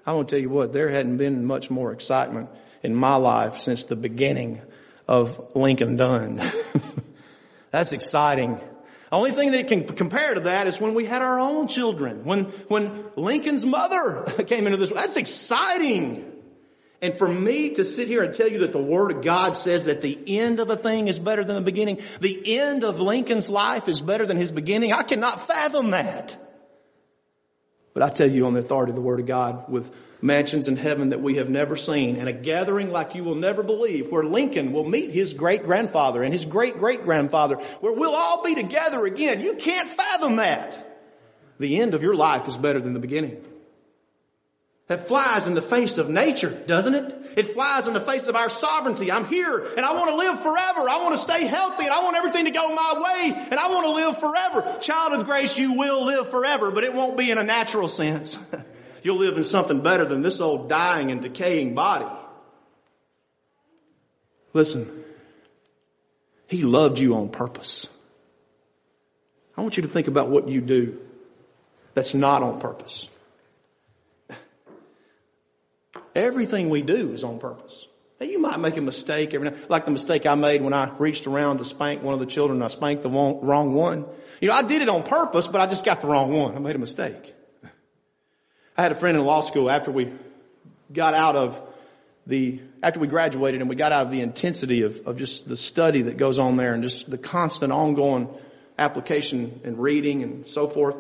I 0.06 0.14
want 0.14 0.30
to 0.30 0.36
tell 0.36 0.42
you 0.42 0.50
what, 0.50 0.74
there 0.74 0.90
hadn't 0.90 1.18
been 1.18 1.46
much 1.46 1.70
more 1.70 1.92
excitement 1.92 2.50
in 2.82 2.96
my 2.96 3.16
life 3.16 3.60
since 3.60 3.84
the 3.84 3.96
beginning 3.96 4.62
of 5.08 5.56
Lincoln 5.56 5.98
Dunn. 5.98 6.42
That's 7.72 7.92
exciting. 7.92 8.56
The 8.56 9.16
only 9.16 9.32
thing 9.32 9.52
that 9.52 9.68
can 9.68 9.84
compare 9.86 10.34
to 10.36 10.42
that 10.42 10.68
is 10.68 10.80
when 10.80 10.94
we 10.94 11.06
had 11.06 11.22
our 11.22 11.40
own 11.40 11.68
children. 11.68 12.24
When, 12.24 12.46
when 12.70 13.06
Lincoln's 13.16 13.66
mother 13.66 14.24
came 14.48 14.66
into 14.66 14.78
this. 14.78 14.92
That's 14.92 15.18
exciting. 15.18 16.38
And 17.01 17.13
for 17.13 17.27
me 17.27 17.70
to 17.75 17.86
sit 17.86 18.10
here 18.10 18.24
and 18.24 18.34
tell 18.34 18.48
you 18.48 18.60
that 18.60 18.74
the 18.74 18.82
Word 18.82 19.12
of 19.12 19.22
God 19.22 19.56
says 19.56 19.86
that 19.86 20.01
the 20.01 20.20
end 20.27 20.60
of 20.60 20.70
a 20.70 20.75
thing 20.75 21.08
is 21.08 21.18
better 21.18 21.46
than 21.46 21.56
the 21.56 21.62
beginning, 21.62 22.01
the 22.20 22.60
end 22.60 22.84
of 22.84 23.00
Lincoln's 23.00 23.50
life 23.50 23.88
is 23.88 24.01
better 24.01 24.25
than 24.25 24.36
his 24.36 24.51
beginning, 24.51 24.91
I 24.91 25.03
cannot 25.03 25.39
fathom 25.39 25.91
that. 25.91 26.38
But 27.94 28.03
I 28.03 28.10
tell 28.10 28.29
you 28.29 28.46
on 28.46 28.53
the 28.53 28.60
authority 28.60 28.91
of 28.91 28.96
the 28.96 29.01
Word 29.01 29.22
of 29.22 29.25
God 29.25 29.70
with 29.70 29.91
mansions 30.22 30.68
in 30.68 30.75
heaven 30.75 31.10
that 31.10 31.22
we 31.22 31.38
have 31.38 31.50
never 31.50 31.77
seen 31.77 32.18
and 32.18 32.27
a 32.27 32.34
gathering 32.34 32.91
like 32.91 33.15
you 33.15 33.24
will 33.24 33.36
never 33.36 33.63
believe 33.63 34.10
where 34.10 34.24
Lincoln 34.24 34.74
will 34.74 34.88
meet 34.88 35.12
his 35.12 35.34
great 35.34 35.63
grandfather 35.63 36.24
and 36.24 36.34
his 36.34 36.44
great 36.44 36.77
great 36.77 37.03
grandfather 37.03 37.56
where 37.79 37.94
we'll 37.94 38.15
all 38.15 38.44
be 38.44 38.56
together 38.56 39.06
again. 39.06 39.39
You 39.39 39.56
can't 39.56 39.89
fathom 39.89 40.36
that. 40.36 40.86
The 41.60 41.79
end 41.79 41.94
of 41.94 42.03
your 42.03 42.15
life 42.15 42.48
is 42.48 42.58
better 42.58 42.82
than 42.82 42.94
the 42.94 43.00
beginning. 43.00 43.44
That 44.89 45.08
flies 45.08 45.46
in 45.46 45.53
the 45.53 45.62
face 45.62 46.00
of 46.00 46.10
nature, 46.10 46.50
doesn't 46.50 46.96
it? 46.96 47.15
It 47.38 47.43
flies 47.50 47.86
in 47.86 47.93
the 47.93 48.01
face 48.01 48.25
of 48.25 48.36
our 48.36 48.50
sovereignty. 48.50 49.12
I'm 49.12 49.25
here 49.25 49.69
and 49.77 49.86
I 49.86 49.93
want 49.93 50.10
to 50.10 50.15
live 50.15 50.39
forever. 50.39 50.89
I 50.89 50.98
want 51.03 51.13
to 51.13 51.22
stay 51.22 51.46
healthy 51.46 51.84
and 51.84 51.93
I 51.93 52.03
want 52.03 52.17
everything 52.17 52.46
to 52.46 52.51
go 52.51 52.74
my 52.74 52.93
way 52.96 53.48
and 53.51 53.60
I 53.60 53.69
want 53.69 53.86
to 53.86 53.91
live 53.91 54.17
forever. 54.17 54.79
Child 54.81 55.13
of 55.13 55.25
grace, 55.27 55.60
you 55.60 55.74
will 55.74 56.05
live 56.05 56.29
forever, 56.31 56.72
but 56.72 56.84
it 56.84 56.96
won't 56.96 57.17
be 57.17 57.29
in 57.29 57.38
a 57.38 57.43
natural 57.43 57.88
sense. 57.88 58.39
You'll 59.03 59.17
live 59.17 59.38
in 59.38 59.43
something 59.43 59.79
better 59.81 60.05
than 60.05 60.24
this 60.24 60.41
old 60.41 60.67
dying 60.69 61.12
and 61.12 61.22
decaying 61.22 61.75
body. 61.75 62.10
Listen, 64.53 65.03
He 66.48 66.63
loved 66.63 66.98
you 66.98 67.15
on 67.15 67.29
purpose. 67.29 67.88
I 69.55 69.62
want 69.62 69.77
you 69.77 69.84
to 69.84 69.89
think 69.89 70.08
about 70.08 70.29
what 70.29 70.48
you 70.48 70.62
do 70.62 71.00
that's 71.93 72.15
not 72.15 72.41
on 72.41 72.60
purpose. 72.60 73.08
Everything 76.16 76.70
we 76.70 76.82
do 76.82 77.12
is 77.12 77.24
on 77.24 77.39
purpose. 77.39 77.88
Now, 78.20 78.28
you 78.28 78.39
might 78.39 78.60
make 78.60 78.75
a 78.75 78.82
mistake 78.82 79.34
every 79.34 79.50
now, 79.50 79.56
like 79.70 79.86
the 79.86 79.92
mistake 79.92 80.25
I 80.25 80.36
made 80.36 80.62
when 80.62 80.74
I 80.74 80.92
reached 80.98 81.25
around 81.25 81.60
to 81.60 81.66
spank 81.66 82.04
one 82.04 82.13
of 82.13 82.20
the 82.20 82.25
children. 82.25 82.62
I 82.62 82.68
spanked 82.68 83.04
the 83.04 83.10
wrong 83.10 83.74
one. 83.74 84.06
You 84.42 84.50
know, 84.50 84.56
I 84.56 84.63
did 84.63 84.82
it 84.82 84.89
on 84.89 85.04
purpose, 85.04 85.48
but 85.48 85.62
I 85.62 85.68
just 85.68 85.86
got 85.86 86.01
the 86.01 86.08
wrong 86.08 86.34
one. 86.34 86.56
I 86.56 86.60
made 86.60 86.75
a 86.75 86.80
mistake. 86.80 87.34
I 88.78 88.82
had 88.82 88.92
a 88.92 88.96
friend 88.96 89.18
in 89.18 89.24
law 89.24 89.42
school 89.42 89.70
after 89.70 89.92
we 89.92 90.12
got 90.92 91.13
out 91.13 91.36
of 91.36 91.62
the, 92.28 92.60
after 92.84 93.00
we 93.00 93.08
graduated 93.08 93.62
and 93.62 93.70
we 93.70 93.75
got 93.75 93.92
out 93.92 94.06
of 94.06 94.12
the 94.12 94.22
intensity 94.22 94.82
of, 94.82 95.06
of 95.08 95.18
just 95.18 95.48
the 95.48 95.58
study 95.58 96.04
that 96.04 96.18
goes 96.18 96.39
on 96.39 96.58
there 96.58 96.74
and 96.74 96.84
just 96.84 97.10
the 97.10 97.18
constant 97.18 97.72
ongoing 97.72 98.30
application 98.78 99.62
and 99.63 99.80
reading 99.80 100.24
and 100.24 100.48
so 100.48 100.68
forth. 100.68 100.96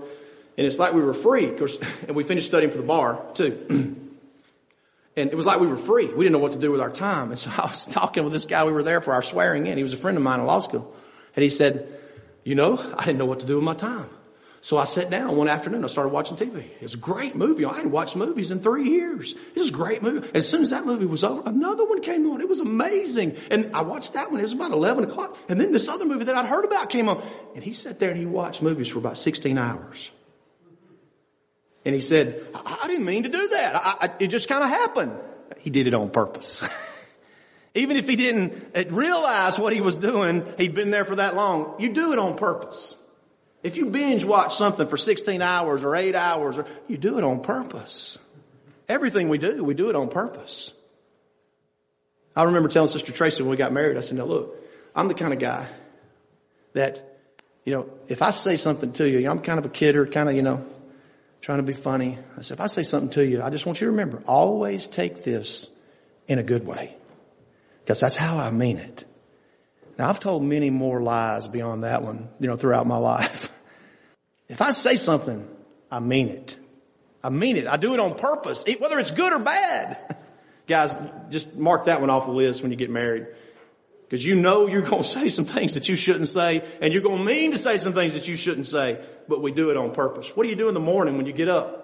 And 0.57 0.67
it's 0.67 0.79
like 0.79 0.93
we 0.93 1.01
were 1.01 1.13
free, 1.13 1.47
of 1.47 1.57
course, 1.57 1.77
and 2.07 2.15
we 2.15 2.23
finished 2.23 2.47
studying 2.47 2.71
for 2.71 2.77
the 2.77 2.83
bar 2.83 3.21
too. 3.33 4.05
And 5.19 5.31
it 5.31 5.35
was 5.35 5.45
like 5.45 5.59
we 5.59 5.67
were 5.67 5.77
free. 5.77 6.07
We 6.07 6.23
didn't 6.23 6.33
know 6.33 6.39
what 6.39 6.53
to 6.53 6.59
do 6.59 6.71
with 6.71 6.81
our 6.81 6.89
time. 6.89 7.29
And 7.29 7.39
so 7.39 7.51
I 7.57 7.67
was 7.67 7.85
talking 7.99 8.23
with 8.23 8.33
this 8.33 8.45
guy. 8.45 8.63
We 8.63 8.71
were 8.71 8.83
there 8.83 9.01
for 9.01 9.13
our 9.13 9.21
swearing 9.21 9.67
in. 9.67 9.77
He 9.77 9.83
was 9.83 9.93
a 9.93 9.97
friend 9.97 10.17
of 10.17 10.23
mine 10.23 10.39
in 10.39 10.45
law 10.45 10.59
school. 10.59 10.95
And 11.35 11.43
he 11.43 11.49
said, 11.49 11.87
you 12.43 12.55
know, 12.55 12.77
I 12.97 13.05
didn't 13.05 13.19
know 13.19 13.25
what 13.25 13.41
to 13.41 13.45
do 13.45 13.55
with 13.55 13.63
my 13.63 13.75
time. 13.75 14.09
So 14.61 14.77
I 14.77 14.83
sat 14.83 15.09
down 15.09 15.37
one 15.37 15.47
afternoon. 15.47 15.85
I 15.85 15.87
started 15.87 16.09
watching 16.09 16.35
TV. 16.35 16.57
It 16.57 16.81
was 16.81 16.93
a 16.93 16.97
great 16.97 17.35
movie. 17.35 17.63
I 17.63 17.73
hadn't 17.73 17.91
watched 17.91 18.17
movies 18.17 18.51
in 18.51 18.59
three 18.59 18.89
years. 18.89 19.31
It 19.31 19.59
was 19.59 19.69
a 19.69 19.73
great 19.73 20.03
movie. 20.03 20.29
As 20.33 20.49
soon 20.49 20.63
as 20.63 20.71
that 20.71 20.85
movie 20.85 21.05
was 21.05 21.23
over, 21.23 21.43
another 21.45 21.85
one 21.85 22.01
came 22.01 22.29
on. 22.29 22.41
It 22.41 22.49
was 22.49 22.59
amazing. 22.59 23.37
And 23.51 23.73
I 23.73 23.81
watched 23.81 24.15
that 24.15 24.31
one. 24.31 24.39
It 24.39 24.43
was 24.43 24.53
about 24.53 24.71
11 24.71 25.05
o'clock. 25.05 25.37
And 25.47 25.61
then 25.61 25.71
this 25.71 25.87
other 25.87 26.05
movie 26.05 26.25
that 26.25 26.35
I'd 26.35 26.45
heard 26.45 26.65
about 26.65 26.89
came 26.89 27.07
on. 27.07 27.23
And 27.55 27.63
he 27.63 27.71
sat 27.71 27.99
there 27.99 28.09
and 28.09 28.19
he 28.19 28.25
watched 28.25 28.61
movies 28.61 28.89
for 28.89 28.99
about 28.99 29.17
16 29.17 29.57
hours. 29.57 30.11
And 31.89 31.95
he 31.95 32.01
said, 32.01 32.45
I, 32.53 32.81
I 32.83 32.87
didn't 32.87 33.05
mean 33.05 33.23
to 33.23 33.29
do 33.29 33.47
that. 33.47 33.75
I, 33.75 33.95
I, 34.01 34.09
it 34.19 34.27
just 34.27 34.47
kind 34.47 34.63
of 34.63 34.69
happened. 34.69 35.17
He 35.57 35.71
did 35.71 35.87
it 35.87 35.95
on 35.95 36.11
purpose. 36.11 36.61
Even 37.73 37.97
if 37.97 38.07
he 38.07 38.15
didn't 38.15 38.77
uh, 38.77 38.83
realize 38.91 39.57
what 39.57 39.73
he 39.73 39.81
was 39.81 39.95
doing, 39.95 40.45
he'd 40.59 40.75
been 40.75 40.91
there 40.91 41.03
for 41.03 41.15
that 41.15 41.35
long. 41.35 41.73
You 41.79 41.89
do 41.89 42.13
it 42.13 42.19
on 42.19 42.37
purpose. 42.37 42.95
If 43.63 43.75
you 43.75 43.87
binge 43.87 44.23
watch 44.23 44.55
something 44.55 44.85
for 44.85 44.97
16 44.97 45.41
hours 45.41 45.83
or 45.83 45.95
8 45.95 46.13
hours, 46.13 46.59
or, 46.59 46.67
you 46.87 46.99
do 46.99 47.17
it 47.17 47.23
on 47.23 47.41
purpose. 47.41 48.19
Everything 48.87 49.27
we 49.27 49.39
do, 49.39 49.63
we 49.63 49.73
do 49.73 49.89
it 49.89 49.95
on 49.95 50.09
purpose. 50.09 50.71
I 52.35 52.43
remember 52.43 52.69
telling 52.69 52.89
Sister 52.89 53.11
Tracy 53.11 53.41
when 53.41 53.49
we 53.49 53.57
got 53.57 53.73
married, 53.73 53.97
I 53.97 54.01
said, 54.01 54.19
now 54.19 54.25
look, 54.25 54.63
I'm 54.95 55.07
the 55.07 55.15
kind 55.15 55.33
of 55.33 55.39
guy 55.39 55.65
that, 56.73 57.19
you 57.65 57.73
know, 57.73 57.89
if 58.07 58.21
I 58.21 58.29
say 58.29 58.57
something 58.57 58.91
to 58.93 59.09
you, 59.09 59.27
I'm 59.27 59.39
kind 59.39 59.57
of 59.57 59.65
a 59.65 59.69
kidder, 59.69 60.05
kind 60.05 60.29
of, 60.29 60.35
you 60.35 60.43
know, 60.43 60.63
trying 61.41 61.59
to 61.59 61.63
be 61.63 61.73
funny. 61.73 62.17
I 62.37 62.41
said, 62.41 62.55
if 62.55 62.61
I 62.61 62.67
say 62.67 62.83
something 62.83 63.09
to 63.11 63.25
you, 63.25 63.41
I 63.41 63.49
just 63.49 63.65
want 63.65 63.81
you 63.81 63.85
to 63.85 63.91
remember, 63.91 64.21
always 64.27 64.87
take 64.87 65.23
this 65.23 65.69
in 66.27 66.39
a 66.39 66.43
good 66.43 66.65
way. 66.65 66.95
Because 67.83 67.99
that's 67.99 68.15
how 68.15 68.37
I 68.37 68.51
mean 68.51 68.77
it. 68.77 69.05
Now 69.97 70.09
I've 70.09 70.19
told 70.19 70.43
many 70.43 70.69
more 70.69 71.01
lies 71.01 71.47
beyond 71.47 71.83
that 71.83 72.03
one, 72.03 72.29
you 72.39 72.47
know, 72.47 72.55
throughout 72.55 72.87
my 72.87 72.97
life. 73.13 73.49
if 74.47 74.61
I 74.61 74.71
say 74.71 74.95
something, 74.95 75.47
I 75.91 75.99
mean 75.99 76.29
it. 76.29 76.57
I 77.23 77.29
mean 77.29 77.57
it. 77.57 77.67
I 77.67 77.77
do 77.77 77.93
it 77.93 77.99
on 77.99 78.15
purpose, 78.15 78.63
whether 78.79 78.99
it's 78.99 79.11
good 79.11 79.33
or 79.33 79.39
bad. 79.39 79.97
Guys, 80.67 80.95
just 81.29 81.55
mark 81.55 81.85
that 81.85 81.99
one 81.99 82.09
off 82.09 82.25
the 82.25 82.31
list 82.31 82.61
when 82.61 82.71
you 82.71 82.77
get 82.77 82.89
married. 82.89 83.27
Because 84.09 84.25
you 84.25 84.33
know 84.33 84.67
you're 84.67 84.81
going 84.81 85.03
to 85.03 85.07
say 85.07 85.29
some 85.29 85.45
things 85.45 85.75
that 85.75 85.87
you 85.87 85.95
shouldn't 85.95 86.27
say, 86.27 86.63
and 86.81 86.91
you're 86.91 87.03
going 87.03 87.19
to 87.19 87.23
mean 87.23 87.51
to 87.51 87.57
say 87.57 87.77
some 87.77 87.93
things 87.93 88.13
that 88.13 88.27
you 88.27 88.35
shouldn't 88.35 88.65
say, 88.65 88.99
but 89.27 89.41
we 89.41 89.51
do 89.51 89.69
it 89.69 89.77
on 89.77 89.91
purpose. 89.91 90.35
What 90.35 90.43
do 90.43 90.49
you 90.49 90.55
do 90.55 90.67
in 90.67 90.73
the 90.73 90.79
morning 90.79 91.17
when 91.17 91.25
you 91.25 91.33
get 91.33 91.47
up? 91.47 91.79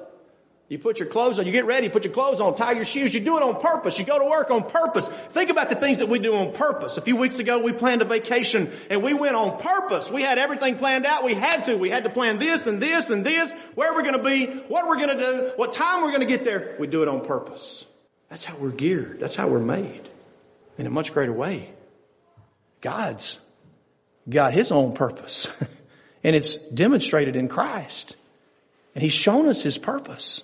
You 0.67 0.79
put 0.79 0.97
your 0.97 1.07
clothes 1.07 1.37
on, 1.37 1.45
you 1.45 1.51
get 1.51 1.67
ready, 1.67 1.89
put 1.89 2.05
your 2.05 2.13
clothes 2.13 2.39
on, 2.39 2.55
tie 2.55 2.71
your 2.71 2.85
shoes, 2.85 3.13
you 3.13 3.19
do 3.19 3.37
it 3.37 3.43
on 3.43 3.61
purpose. 3.61 3.99
You 3.99 4.05
go 4.05 4.17
to 4.17 4.25
work 4.25 4.49
on 4.49 4.63
purpose. 4.63 5.07
Think 5.07 5.51
about 5.51 5.69
the 5.69 5.75
things 5.75 5.99
that 5.99 6.09
we 6.09 6.17
do 6.17 6.33
on 6.33 6.53
purpose. 6.53 6.97
A 6.97 7.03
few 7.03 7.15
weeks 7.15 7.37
ago 7.37 7.59
we 7.59 7.71
planned 7.71 8.01
a 8.01 8.05
vacation 8.05 8.71
and 8.89 9.03
we 9.03 9.13
went 9.13 9.35
on 9.35 9.59
purpose. 9.59 10.09
We 10.09 10.23
had 10.23 10.39
everything 10.39 10.77
planned 10.77 11.05
out. 11.05 11.23
We 11.23 11.35
had 11.35 11.65
to. 11.65 11.77
We 11.77 11.91
had 11.91 12.05
to 12.05 12.09
plan 12.09 12.39
this 12.39 12.65
and 12.65 12.81
this 12.81 13.11
and 13.11 13.23
this, 13.23 13.53
where 13.75 13.93
we're 13.93 14.01
going 14.01 14.17
to 14.17 14.23
be, 14.23 14.47
what 14.67 14.87
we're 14.87 14.97
going 14.97 15.15
to 15.15 15.23
do, 15.23 15.51
what 15.55 15.71
time 15.71 16.01
we're 16.01 16.09
going 16.09 16.21
to 16.21 16.25
get 16.25 16.43
there. 16.43 16.75
We 16.79 16.87
do 16.87 17.03
it 17.03 17.09
on 17.09 17.23
purpose. 17.23 17.85
That's 18.29 18.43
how 18.43 18.55
we're 18.55 18.71
geared. 18.71 19.19
That's 19.19 19.35
how 19.35 19.47
we're 19.47 19.59
made 19.59 20.01
in 20.79 20.87
a 20.87 20.89
much 20.89 21.13
greater 21.13 21.31
way. 21.31 21.74
God's 22.85 23.39
got 24.29 24.53
his 24.53 24.71
own 24.71 24.93
purpose. 24.93 25.47
and 26.23 26.35
it's 26.35 26.57
demonstrated 26.57 27.35
in 27.35 27.47
Christ. 27.47 28.15
And 28.93 29.01
he's 29.01 29.11
shown 29.11 29.47
us 29.47 29.63
his 29.63 29.79
purpose. 29.79 30.43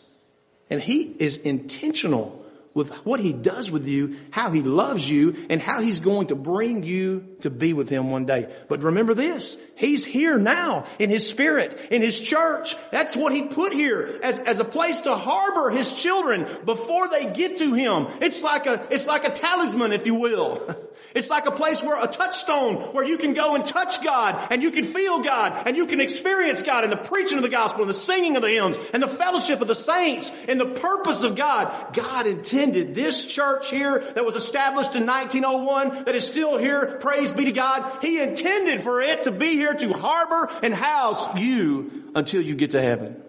And 0.67 0.81
he 0.81 1.03
is 1.19 1.37
intentional 1.37 2.40
with 2.73 2.89
what 3.05 3.19
he 3.19 3.33
does 3.33 3.69
with 3.69 3.87
you, 3.87 4.15
how 4.29 4.51
he 4.51 4.61
loves 4.61 5.09
you, 5.09 5.35
and 5.49 5.61
how 5.61 5.81
he's 5.81 5.99
going 5.99 6.27
to 6.27 6.35
bring 6.35 6.83
you 6.83 7.27
to 7.41 7.49
be 7.49 7.73
with 7.73 7.89
him 7.89 8.09
one 8.09 8.25
day. 8.25 8.51
But 8.69 8.83
remember 8.83 9.13
this, 9.13 9.57
he's 9.75 10.05
here 10.05 10.37
now 10.37 10.85
in 10.97 11.09
his 11.09 11.27
spirit, 11.27 11.87
in 11.91 12.01
his 12.01 12.19
church. 12.19 12.75
That's 12.91 13.15
what 13.15 13.33
he 13.33 13.43
put 13.43 13.73
here 13.73 14.19
as, 14.23 14.39
as 14.39 14.59
a 14.59 14.65
place 14.65 15.01
to 15.01 15.15
harbor 15.15 15.69
his 15.69 15.91
children 16.01 16.47
before 16.65 17.09
they 17.09 17.33
get 17.33 17.57
to 17.57 17.73
him. 17.73 18.07
It's 18.21 18.41
like 18.41 18.67
a, 18.67 18.87
it's 18.89 19.07
like 19.07 19.25
a 19.25 19.31
talisman, 19.31 19.91
if 19.91 20.05
you 20.05 20.15
will. 20.15 20.75
It's 21.13 21.29
like 21.29 21.45
a 21.45 21.51
place 21.51 21.83
where 21.83 22.01
a 22.01 22.07
touchstone 22.07 22.75
where 22.93 23.03
you 23.03 23.17
can 23.17 23.33
go 23.33 23.55
and 23.55 23.65
touch 23.65 24.03
God 24.03 24.47
and 24.49 24.63
you 24.63 24.71
can 24.71 24.85
feel 24.85 25.19
God 25.19 25.67
and 25.67 25.75
you 25.75 25.85
can 25.85 25.99
experience 25.99 26.61
God 26.61 26.83
in 26.83 26.89
the 26.89 26.97
preaching 26.97 27.37
of 27.37 27.43
the 27.43 27.49
gospel 27.49 27.81
and 27.81 27.89
the 27.89 27.93
singing 27.93 28.35
of 28.35 28.41
the 28.41 28.49
hymns 28.49 28.77
and 28.93 29.03
the 29.03 29.07
fellowship 29.07 29.61
of 29.61 29.67
the 29.67 29.75
saints 29.75 30.31
and 30.47 30.59
the 30.59 30.65
purpose 30.65 31.21
of 31.23 31.35
God. 31.35 31.93
God 31.93 32.27
intended 32.61 32.95
this 32.95 33.25
church 33.25 33.69
here 33.69 33.99
that 33.99 34.25
was 34.25 34.35
established 34.35 34.95
in 34.95 35.05
1901 35.05 36.05
that 36.05 36.15
is 36.15 36.25
still 36.25 36.57
here. 36.57 36.97
Praise 36.99 37.31
be 37.31 37.45
to 37.45 37.51
God. 37.51 37.91
He 38.01 38.21
intended 38.21 38.81
for 38.81 39.01
it 39.01 39.23
to 39.23 39.31
be 39.31 39.53
here 39.53 39.73
to 39.73 39.93
harbor 39.93 40.49
and 40.61 40.73
house 40.73 41.37
you 41.39 42.11
until 42.15 42.41
you 42.41 42.55
get 42.55 42.71
to 42.71 42.81
heaven. 42.81 43.21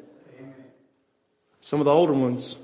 Some 1.61 1.81
of 1.81 1.85
the 1.85 1.93
older 1.93 2.13
ones, 2.13 2.57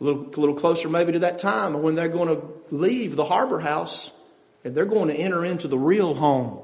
a 0.00 0.04
little, 0.04 0.26
a 0.26 0.40
little 0.40 0.54
closer 0.54 0.88
maybe 0.88 1.12
to 1.12 1.18
that 1.20 1.38
time 1.38 1.82
when 1.82 1.94
they're 1.94 2.08
going 2.08 2.28
to 2.28 2.46
leave 2.70 3.16
the 3.16 3.24
harbor 3.24 3.60
house 3.60 4.10
and 4.64 4.74
they're 4.74 4.86
going 4.86 5.08
to 5.08 5.14
enter 5.14 5.44
into 5.44 5.68
the 5.68 5.78
real 5.78 6.14
home. 6.14 6.60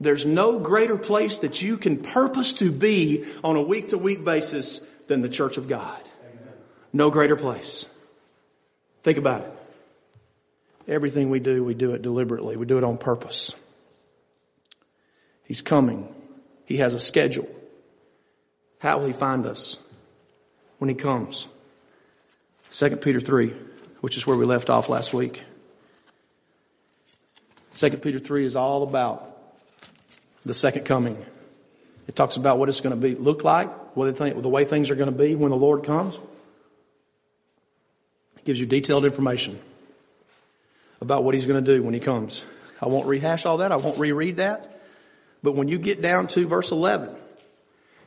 There's 0.00 0.26
no 0.26 0.58
greater 0.58 0.96
place 0.96 1.38
that 1.40 1.62
you 1.62 1.76
can 1.76 1.98
purpose 1.98 2.54
to 2.54 2.72
be 2.72 3.24
on 3.44 3.54
a 3.54 3.62
week 3.62 3.90
to 3.90 3.98
week 3.98 4.24
basis 4.24 4.78
than 5.06 5.20
the 5.20 5.28
church 5.28 5.58
of 5.58 5.68
God. 5.68 6.02
No 6.92 7.10
greater 7.10 7.36
place. 7.36 7.86
Think 9.02 9.18
about 9.18 9.42
it. 9.42 9.52
Everything 10.88 11.30
we 11.30 11.40
do, 11.40 11.64
we 11.64 11.74
do 11.74 11.92
it 11.92 12.02
deliberately. 12.02 12.56
We 12.56 12.66
do 12.66 12.78
it 12.78 12.84
on 12.84 12.98
purpose. 12.98 13.52
He's 15.44 15.62
coming. 15.62 16.12
He 16.64 16.78
has 16.78 16.94
a 16.94 17.00
schedule. 17.00 17.48
How 18.78 18.98
will 18.98 19.06
he 19.06 19.12
find 19.12 19.46
us 19.46 19.78
when 20.78 20.88
he 20.88 20.94
comes? 20.94 21.46
2 22.72 22.96
Peter 22.96 23.20
3, 23.20 23.54
which 24.00 24.16
is 24.16 24.26
where 24.26 24.36
we 24.36 24.44
left 24.44 24.70
off 24.70 24.88
last 24.88 25.14
week. 25.14 25.44
2 27.76 27.90
Peter 27.98 28.18
3 28.18 28.44
is 28.44 28.56
all 28.56 28.82
about 28.82 29.28
the 30.44 30.54
second 30.54 30.84
coming. 30.84 31.24
It 32.08 32.16
talks 32.16 32.36
about 32.36 32.58
what 32.58 32.68
it's 32.68 32.80
going 32.80 32.94
to 32.94 33.00
be, 33.00 33.14
look 33.14 33.44
like, 33.44 33.96
what 33.96 34.14
the 34.16 34.48
way 34.48 34.64
things 34.64 34.90
are 34.90 34.96
going 34.96 35.10
to 35.10 35.16
be 35.16 35.34
when 35.34 35.50
the 35.50 35.56
Lord 35.56 35.84
comes. 35.84 36.18
Gives 38.44 38.58
you 38.58 38.66
detailed 38.66 39.04
information 39.04 39.58
about 41.00 41.24
what 41.24 41.34
He's 41.34 41.46
going 41.46 41.62
to 41.62 41.74
do 41.74 41.82
when 41.82 41.94
He 41.94 42.00
comes. 42.00 42.44
I 42.80 42.86
won't 42.86 43.06
rehash 43.06 43.46
all 43.46 43.58
that. 43.58 43.70
I 43.72 43.76
won't 43.76 43.98
reread 43.98 44.36
that. 44.36 44.80
But 45.42 45.54
when 45.54 45.68
you 45.68 45.78
get 45.78 46.02
down 46.02 46.28
to 46.28 46.46
verse 46.46 46.70
11, 46.70 47.14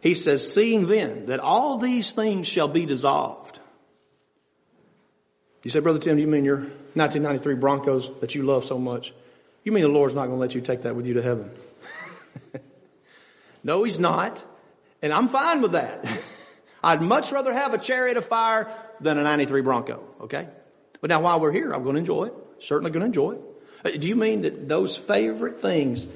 He 0.02 0.14
says, 0.16 0.52
seeing 0.52 0.88
then 0.88 1.28
that 1.28 1.40
all 1.40 1.78
these 1.78 2.14
things 2.14 2.48
shall 2.48 2.68
be 2.68 2.86
dissolved. 2.86 3.60
You 5.64 5.72
say, 5.72 5.80
Brother 5.80 6.00
Tim, 6.00 6.20
you 6.20 6.28
mean 6.28 6.46
your 6.46 6.58
1993 6.58 7.56
Broncos 7.56 8.12
that 8.22 8.36
you 8.36 8.44
love 8.44 8.66
so 8.66 8.78
much? 8.78 9.14
You 9.64 9.72
mean 9.72 9.84
the 9.84 9.90
Lord's 9.90 10.14
not 10.14 10.28
going 10.28 10.38
to 10.38 10.40
let 10.40 10.54
you 10.54 10.62
take 10.62 10.84
that 10.84 10.96
with 10.96 11.08
you 11.08 11.16
to 11.16 11.24
heaven? 11.24 11.50
no, 13.64 13.84
He's 13.84 13.98
not. 13.98 14.44
And 15.02 15.12
I'm 15.12 15.28
fine 15.30 15.62
with 15.62 15.72
that. 15.72 16.08
I'd 16.86 17.02
much 17.02 17.32
rather 17.32 17.52
have 17.52 17.74
a 17.74 17.80
chariot 17.80 18.16
of 18.16 18.26
fire 18.26 18.72
than 19.02 19.18
a 19.18 19.24
93 19.24 19.62
Bronco, 19.62 20.04
okay? 20.22 20.48
But 21.02 21.10
now 21.10 21.20
while 21.20 21.40
we're 21.40 21.52
here, 21.52 21.74
I'm 21.74 21.84
going 21.84 21.96
to 21.96 22.00
enjoy 22.00 22.26
it. 22.26 22.34
Certainly 22.60 22.92
going 22.92 23.02
to 23.02 23.08
enjoy 23.08 23.32
it. 23.32 23.42
Uh, 23.84 23.98
do 23.98 24.08
you 24.08 24.16
mean 24.16 24.42
that 24.42 24.70
those 24.70 24.96
favorite 24.96 25.58
things, 25.58 26.08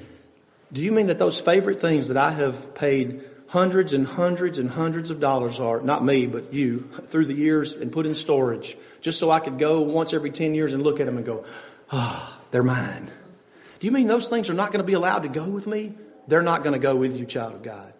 do 0.72 0.80
you 0.80 0.92
mean 0.92 1.08
that 1.08 1.18
those 1.18 1.40
favorite 1.40 1.80
things 1.80 2.06
that 2.06 2.16
I 2.16 2.30
have 2.30 2.76
paid 2.76 3.20
hundreds 3.48 3.92
and 3.92 4.06
hundreds 4.06 4.58
and 4.58 4.70
hundreds 4.70 5.10
of 5.10 5.18
dollars 5.18 5.58
are, 5.58 5.80
not 5.80 6.04
me, 6.04 6.26
but 6.26 6.52
you, 6.54 6.88
through 7.08 7.26
the 7.26 7.34
years 7.34 7.72
and 7.72 7.90
put 7.90 8.06
in 8.06 8.14
storage 8.14 8.76
just 9.00 9.18
so 9.18 9.28
I 9.28 9.40
could 9.40 9.58
go 9.58 9.82
once 9.82 10.12
every 10.12 10.30
10 10.30 10.54
years 10.54 10.72
and 10.72 10.84
look 10.84 11.00
at 11.00 11.06
them 11.06 11.16
and 11.16 11.26
go, 11.26 11.44
ah, 11.90 12.38
oh, 12.38 12.44
they're 12.52 12.62
mine. 12.62 13.10
Do 13.80 13.86
you 13.86 13.90
mean 13.90 14.06
those 14.06 14.28
things 14.28 14.48
are 14.48 14.54
not 14.54 14.70
going 14.70 14.78
to 14.78 14.86
be 14.86 14.92
allowed 14.92 15.24
to 15.24 15.28
go 15.28 15.48
with 15.48 15.66
me? 15.66 15.94
They're 16.28 16.42
not 16.42 16.62
going 16.62 16.74
to 16.74 16.78
go 16.78 16.94
with 16.94 17.16
you, 17.16 17.26
child 17.26 17.54
of 17.54 17.62
God. 17.64 17.92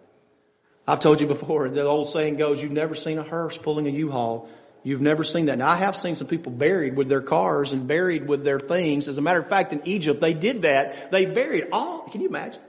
I've 0.87 0.99
told 0.99 1.21
you 1.21 1.27
before, 1.27 1.69
the 1.69 1.83
old 1.83 2.09
saying 2.09 2.37
goes, 2.37 2.61
you've 2.61 2.71
never 2.71 2.95
seen 2.95 3.17
a 3.17 3.23
hearse 3.23 3.57
pulling 3.57 3.87
a 3.87 3.91
U-Haul. 3.91 4.49
You've 4.83 5.01
never 5.01 5.23
seen 5.23 5.45
that. 5.45 5.59
Now 5.59 5.69
I 5.69 5.75
have 5.75 5.95
seen 5.95 6.15
some 6.15 6.27
people 6.27 6.51
buried 6.51 6.95
with 6.95 7.07
their 7.07 7.21
cars 7.21 7.71
and 7.71 7.87
buried 7.87 8.27
with 8.27 8.43
their 8.43 8.59
things. 8.59 9.07
As 9.07 9.19
a 9.19 9.21
matter 9.21 9.39
of 9.39 9.47
fact, 9.47 9.73
in 9.73 9.81
Egypt, 9.85 10.19
they 10.19 10.33
did 10.33 10.63
that. 10.63 11.11
They 11.11 11.27
buried 11.27 11.67
all, 11.71 12.09
can 12.09 12.21
you 12.21 12.27
imagine? 12.27 12.61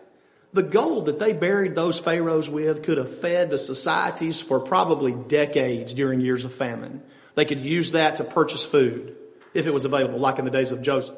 The 0.52 0.62
gold 0.62 1.06
that 1.06 1.18
they 1.18 1.32
buried 1.32 1.74
those 1.74 1.98
pharaohs 1.98 2.50
with 2.50 2.82
could 2.82 2.98
have 2.98 3.18
fed 3.18 3.48
the 3.48 3.56
societies 3.56 4.42
for 4.42 4.60
probably 4.60 5.12
decades 5.12 5.94
during 5.94 6.20
years 6.20 6.44
of 6.44 6.52
famine. 6.52 7.02
They 7.34 7.46
could 7.46 7.60
use 7.60 7.92
that 7.92 8.16
to 8.16 8.24
purchase 8.24 8.62
food 8.62 9.16
if 9.54 9.66
it 9.66 9.72
was 9.72 9.86
available, 9.86 10.18
like 10.18 10.38
in 10.38 10.44
the 10.44 10.50
days 10.50 10.70
of 10.70 10.82
Joseph. 10.82 11.16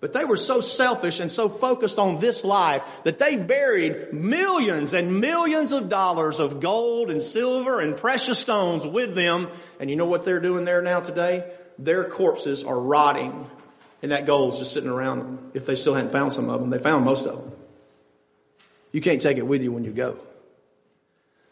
But 0.00 0.12
they 0.12 0.24
were 0.24 0.36
so 0.36 0.60
selfish 0.60 1.18
and 1.18 1.30
so 1.30 1.48
focused 1.48 1.98
on 1.98 2.20
this 2.20 2.44
life 2.44 2.84
that 3.02 3.18
they 3.18 3.36
buried 3.36 4.12
millions 4.12 4.94
and 4.94 5.20
millions 5.20 5.72
of 5.72 5.88
dollars 5.88 6.38
of 6.38 6.60
gold 6.60 7.10
and 7.10 7.20
silver 7.20 7.80
and 7.80 7.96
precious 7.96 8.38
stones 8.38 8.86
with 8.86 9.16
them. 9.16 9.48
And 9.80 9.90
you 9.90 9.96
know 9.96 10.06
what 10.06 10.24
they're 10.24 10.40
doing 10.40 10.64
there 10.64 10.82
now 10.82 11.00
today? 11.00 11.50
Their 11.80 12.04
corpses 12.04 12.62
are 12.62 12.78
rotting 12.78 13.48
and 14.02 14.12
that 14.12 14.26
gold's 14.26 14.58
just 14.58 14.72
sitting 14.72 14.88
around 14.88 15.18
them. 15.18 15.50
If 15.54 15.66
they 15.66 15.74
still 15.74 15.94
hadn't 15.94 16.12
found 16.12 16.32
some 16.32 16.48
of 16.48 16.60
them, 16.60 16.70
they 16.70 16.78
found 16.78 17.04
most 17.04 17.26
of 17.26 17.36
them. 17.36 17.52
You 18.92 19.00
can't 19.00 19.20
take 19.20 19.36
it 19.36 19.46
with 19.46 19.62
you 19.62 19.72
when 19.72 19.84
you 19.84 19.90
go. 19.90 20.16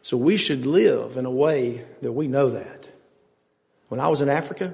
So 0.02 0.16
we 0.16 0.36
should 0.36 0.66
live 0.66 1.16
in 1.16 1.26
a 1.26 1.30
way 1.30 1.84
that 2.02 2.12
we 2.12 2.28
know 2.28 2.50
that. 2.50 2.88
When 3.88 3.98
I 3.98 4.06
was 4.08 4.20
in 4.20 4.28
Africa, 4.28 4.72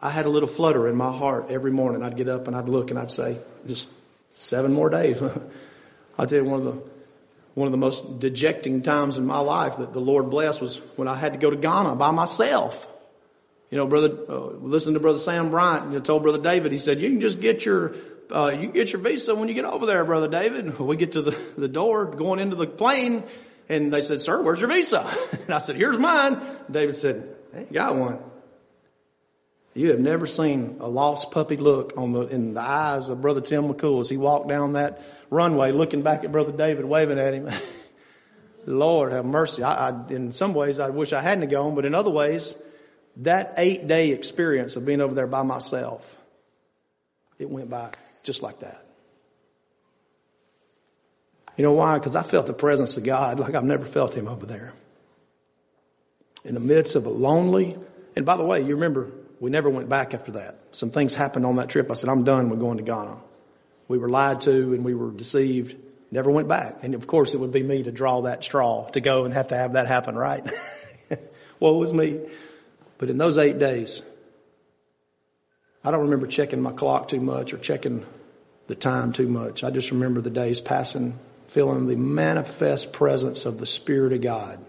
I 0.00 0.10
had 0.10 0.26
a 0.26 0.28
little 0.28 0.48
flutter 0.48 0.88
in 0.88 0.96
my 0.96 1.12
heart 1.12 1.46
every 1.50 1.72
morning. 1.72 2.02
I'd 2.02 2.16
get 2.16 2.28
up 2.28 2.46
and 2.46 2.56
I'd 2.56 2.68
look 2.68 2.90
and 2.90 2.98
I'd 2.98 3.10
say, 3.10 3.36
just 3.66 3.88
seven 4.30 4.72
more 4.72 4.90
days. 4.90 5.20
I'll 6.18 6.26
tell 6.26 6.38
you 6.38 6.44
one 6.44 6.60
of 6.60 6.64
the 6.64 6.82
one 7.54 7.66
of 7.66 7.72
the 7.72 7.78
most 7.78 8.20
dejecting 8.20 8.82
times 8.82 9.16
in 9.16 9.26
my 9.26 9.40
life 9.40 9.78
that 9.78 9.92
the 9.92 10.00
Lord 10.00 10.30
blessed 10.30 10.60
was 10.60 10.76
when 10.94 11.08
I 11.08 11.16
had 11.16 11.32
to 11.32 11.38
go 11.40 11.50
to 11.50 11.56
Ghana 11.56 11.96
by 11.96 12.12
myself. 12.12 12.86
You 13.70 13.78
know, 13.78 13.86
brother, 13.86 14.16
uh, 14.28 14.38
listen 14.60 14.94
to 14.94 15.00
brother 15.00 15.18
Sam 15.18 15.50
Bryant. 15.50 15.86
And 15.86 15.94
You 15.94 16.00
told 16.00 16.22
brother 16.22 16.40
David. 16.40 16.70
He 16.70 16.78
said, 16.78 17.00
"You 17.00 17.10
can 17.10 17.20
just 17.20 17.40
get 17.40 17.66
your 17.66 17.94
uh, 18.30 18.56
you 18.56 18.68
get 18.68 18.92
your 18.92 19.02
visa 19.02 19.34
when 19.34 19.48
you 19.48 19.54
get 19.54 19.64
over 19.64 19.86
there, 19.86 20.04
brother 20.04 20.28
David." 20.28 20.78
We 20.80 20.96
get 20.96 21.12
to 21.12 21.22
the 21.22 21.36
the 21.56 21.68
door 21.68 22.06
going 22.06 22.38
into 22.38 22.54
the 22.54 22.68
plane, 22.68 23.24
and 23.68 23.92
they 23.92 24.02
said, 24.02 24.22
"Sir, 24.22 24.40
where's 24.40 24.60
your 24.60 24.70
visa?" 24.70 25.04
And 25.46 25.50
I 25.50 25.58
said, 25.58 25.74
"Here's 25.74 25.98
mine." 25.98 26.40
David 26.70 26.94
said, 26.94 27.28
"Hey, 27.52 27.66
got 27.72 27.96
one." 27.96 28.20
You 29.78 29.92
have 29.92 30.00
never 30.00 30.26
seen 30.26 30.78
a 30.80 30.88
lost 30.88 31.30
puppy 31.30 31.56
look 31.56 31.92
on 31.96 32.10
the, 32.10 32.22
in 32.22 32.52
the 32.52 32.60
eyes 32.60 33.10
of 33.10 33.22
Brother 33.22 33.40
Tim 33.40 33.72
McCool 33.72 34.00
as 34.00 34.08
he 34.08 34.16
walked 34.16 34.48
down 34.48 34.72
that 34.72 35.00
runway 35.30 35.70
looking 35.70 36.02
back 36.02 36.24
at 36.24 36.32
Brother 36.32 36.50
David 36.50 36.84
waving 36.84 37.16
at 37.16 37.32
him. 37.32 37.48
Lord 38.66 39.12
have 39.12 39.24
mercy. 39.24 39.62
I, 39.62 39.90
I, 39.90 40.08
in 40.08 40.32
some 40.32 40.52
ways, 40.52 40.80
I 40.80 40.90
wish 40.90 41.12
I 41.12 41.20
hadn't 41.20 41.48
gone, 41.48 41.76
but 41.76 41.84
in 41.84 41.94
other 41.94 42.10
ways, 42.10 42.56
that 43.18 43.54
eight 43.56 43.86
day 43.86 44.10
experience 44.10 44.74
of 44.74 44.84
being 44.84 45.00
over 45.00 45.14
there 45.14 45.28
by 45.28 45.44
myself, 45.44 46.18
it 47.38 47.48
went 47.48 47.70
by 47.70 47.92
just 48.24 48.42
like 48.42 48.58
that. 48.58 48.84
You 51.56 51.62
know 51.62 51.70
why? 51.74 51.98
Because 51.98 52.16
I 52.16 52.24
felt 52.24 52.48
the 52.48 52.52
presence 52.52 52.96
of 52.96 53.04
God 53.04 53.38
like 53.38 53.54
I've 53.54 53.62
never 53.62 53.84
felt 53.84 54.12
Him 54.12 54.26
over 54.26 54.44
there. 54.44 54.72
In 56.44 56.54
the 56.54 56.60
midst 56.60 56.96
of 56.96 57.06
a 57.06 57.10
lonely, 57.10 57.78
and 58.16 58.26
by 58.26 58.36
the 58.36 58.44
way, 58.44 58.60
you 58.60 58.74
remember 58.74 59.12
we 59.40 59.50
never 59.50 59.70
went 59.70 59.88
back 59.88 60.14
after 60.14 60.32
that. 60.32 60.58
Some 60.72 60.90
things 60.90 61.14
happened 61.14 61.46
on 61.46 61.56
that 61.56 61.68
trip. 61.68 61.90
I 61.90 61.94
said, 61.94 62.08
I'm 62.08 62.24
done 62.24 62.50
with 62.50 62.60
going 62.60 62.78
to 62.78 62.82
Ghana. 62.82 63.16
We 63.86 63.98
were 63.98 64.08
lied 64.08 64.40
to 64.42 64.74
and 64.74 64.84
we 64.84 64.94
were 64.94 65.10
deceived. 65.10 65.76
Never 66.10 66.30
went 66.30 66.48
back. 66.48 66.78
And 66.82 66.94
of 66.94 67.06
course 67.06 67.34
it 67.34 67.38
would 67.38 67.52
be 67.52 67.62
me 67.62 67.84
to 67.84 67.92
draw 67.92 68.22
that 68.22 68.42
straw 68.42 68.88
to 68.90 69.00
go 69.00 69.24
and 69.24 69.34
have 69.34 69.48
to 69.48 69.56
have 69.56 69.74
that 69.74 69.86
happen, 69.86 70.16
right? 70.16 70.44
well, 71.60 71.74
it 71.74 71.78
was 71.78 71.94
me. 71.94 72.20
But 72.98 73.10
in 73.10 73.18
those 73.18 73.38
eight 73.38 73.58
days, 73.58 74.02
I 75.84 75.90
don't 75.90 76.02
remember 76.02 76.26
checking 76.26 76.60
my 76.60 76.72
clock 76.72 77.08
too 77.08 77.20
much 77.20 77.52
or 77.52 77.58
checking 77.58 78.04
the 78.66 78.74
time 78.74 79.12
too 79.12 79.28
much. 79.28 79.62
I 79.62 79.70
just 79.70 79.90
remember 79.92 80.20
the 80.20 80.30
days 80.30 80.60
passing, 80.60 81.18
feeling 81.46 81.86
the 81.86 81.96
manifest 81.96 82.92
presence 82.92 83.46
of 83.46 83.58
the 83.58 83.66
Spirit 83.66 84.12
of 84.12 84.20
God. 84.20 84.64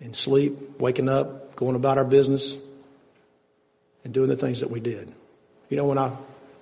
In 0.00 0.14
sleep, 0.14 0.78
waking 0.78 1.08
up, 1.08 1.56
going 1.56 1.74
about 1.74 1.98
our 1.98 2.04
business, 2.04 2.56
and 4.08 4.14
doing 4.14 4.30
the 4.30 4.36
things 4.38 4.60
that 4.60 4.70
we 4.70 4.80
did. 4.80 5.12
You 5.68 5.76
know, 5.76 5.84
when 5.84 5.98
I, 5.98 6.08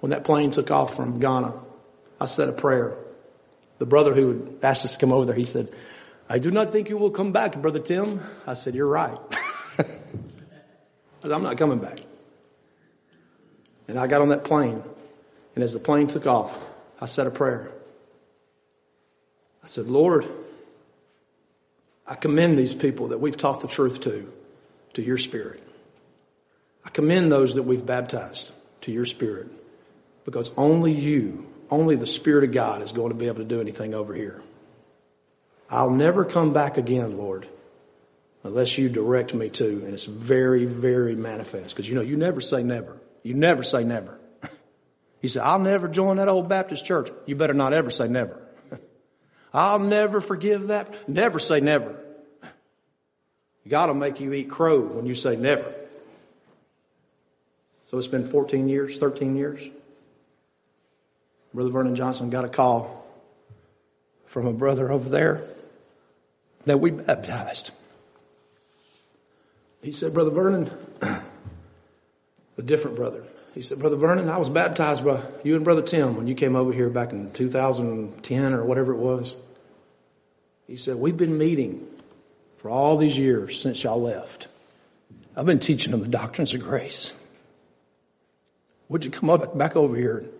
when 0.00 0.10
that 0.10 0.24
plane 0.24 0.50
took 0.50 0.72
off 0.72 0.96
from 0.96 1.20
Ghana, 1.20 1.54
I 2.20 2.26
said 2.26 2.48
a 2.48 2.52
prayer. 2.52 2.96
The 3.78 3.86
brother 3.86 4.12
who 4.12 4.58
asked 4.64 4.84
us 4.84 4.94
to 4.94 4.98
come 4.98 5.12
over 5.12 5.26
there, 5.26 5.36
he 5.36 5.44
said, 5.44 5.72
I 6.28 6.40
do 6.40 6.50
not 6.50 6.70
think 6.70 6.88
you 6.88 6.98
will 6.98 7.12
come 7.12 7.30
back, 7.30 7.54
Brother 7.54 7.78
Tim. 7.78 8.18
I 8.48 8.54
said, 8.54 8.74
You're 8.74 8.88
right. 8.88 9.16
I'm 11.22 11.44
not 11.44 11.56
coming 11.56 11.78
back. 11.78 12.00
And 13.86 13.96
I 13.96 14.08
got 14.08 14.22
on 14.22 14.30
that 14.30 14.42
plane, 14.42 14.82
and 15.54 15.62
as 15.62 15.72
the 15.72 15.78
plane 15.78 16.08
took 16.08 16.26
off, 16.26 16.58
I 17.00 17.06
said 17.06 17.28
a 17.28 17.30
prayer. 17.30 17.70
I 19.62 19.68
said, 19.68 19.86
Lord, 19.86 20.26
I 22.08 22.16
commend 22.16 22.58
these 22.58 22.74
people 22.74 23.08
that 23.08 23.18
we've 23.18 23.36
taught 23.36 23.60
the 23.60 23.68
truth 23.68 24.00
to, 24.00 24.32
to 24.94 25.02
your 25.02 25.18
spirit. 25.18 25.62
I 26.86 26.90
commend 26.90 27.32
those 27.32 27.56
that 27.56 27.64
we've 27.64 27.84
baptized 27.84 28.52
to 28.82 28.92
your 28.92 29.04
spirit 29.04 29.48
because 30.24 30.52
only 30.56 30.92
you, 30.92 31.44
only 31.68 31.96
the 31.96 32.06
Spirit 32.06 32.44
of 32.44 32.52
God 32.52 32.80
is 32.80 32.92
going 32.92 33.08
to 33.08 33.14
be 33.16 33.26
able 33.26 33.38
to 33.38 33.44
do 33.44 33.60
anything 33.60 33.92
over 33.92 34.14
here. 34.14 34.40
I'll 35.68 35.90
never 35.90 36.24
come 36.24 36.52
back 36.52 36.78
again, 36.78 37.18
Lord, 37.18 37.48
unless 38.44 38.78
you 38.78 38.88
direct 38.88 39.34
me 39.34 39.48
to. 39.50 39.66
And 39.66 39.94
it's 39.94 40.04
very, 40.04 40.64
very 40.64 41.16
manifest 41.16 41.74
because 41.74 41.88
you 41.88 41.96
know, 41.96 42.02
you 42.02 42.16
never 42.16 42.40
say 42.40 42.62
never. 42.62 42.96
You 43.24 43.34
never 43.34 43.62
say 43.62 43.84
never. 43.84 44.18
You 45.22 45.30
say, 45.30 45.40
I'll 45.40 45.58
never 45.58 45.88
join 45.88 46.18
that 46.18 46.28
old 46.28 46.48
Baptist 46.48 46.84
church. 46.84 47.10
You 47.24 47.34
better 47.34 47.54
not 47.54 47.72
ever 47.72 47.90
say 47.90 48.06
never. 48.06 48.40
I'll 49.52 49.80
never 49.80 50.20
forgive 50.20 50.68
that. 50.68 51.08
Never 51.08 51.40
say 51.40 51.58
never. 51.58 51.98
God 53.66 53.88
will 53.88 53.96
make 53.96 54.20
you 54.20 54.32
eat 54.34 54.50
crow 54.50 54.78
when 54.80 55.06
you 55.06 55.14
say 55.14 55.34
never. 55.34 55.74
So 57.86 57.98
it's 57.98 58.08
been 58.08 58.26
14 58.26 58.68
years, 58.68 58.98
13 58.98 59.36
years. 59.36 59.68
Brother 61.54 61.70
Vernon 61.70 61.94
Johnson 61.94 62.30
got 62.30 62.44
a 62.44 62.48
call 62.48 63.06
from 64.26 64.46
a 64.46 64.52
brother 64.52 64.92
over 64.92 65.08
there 65.08 65.44
that 66.66 66.80
we 66.80 66.90
baptized. 66.90 67.70
He 69.82 69.92
said, 69.92 70.12
Brother 70.12 70.30
Vernon, 70.30 70.70
a 71.00 72.62
different 72.62 72.96
brother. 72.96 73.22
He 73.54 73.62
said, 73.62 73.78
Brother 73.78 73.96
Vernon, 73.96 74.28
I 74.28 74.36
was 74.36 74.50
baptized 74.50 75.04
by 75.04 75.22
you 75.44 75.54
and 75.54 75.64
Brother 75.64 75.80
Tim 75.80 76.16
when 76.16 76.26
you 76.26 76.34
came 76.34 76.56
over 76.56 76.72
here 76.72 76.90
back 76.90 77.12
in 77.12 77.30
2010 77.32 78.52
or 78.52 78.64
whatever 78.64 78.92
it 78.92 78.98
was. 78.98 79.34
He 80.66 80.76
said, 80.76 80.96
We've 80.96 81.16
been 81.16 81.38
meeting 81.38 81.86
for 82.58 82.68
all 82.68 82.98
these 82.98 83.16
years 83.16 83.58
since 83.60 83.84
y'all 83.84 84.02
left. 84.02 84.48
I've 85.36 85.46
been 85.46 85.60
teaching 85.60 85.92
them 85.92 86.02
the 86.02 86.08
doctrines 86.08 86.52
of 86.52 86.60
grace. 86.60 87.14
Would 88.88 89.04
you 89.04 89.10
come 89.10 89.30
up 89.30 89.56
back 89.56 89.76
over 89.76 89.96
here 89.96 90.18
and 90.18 90.32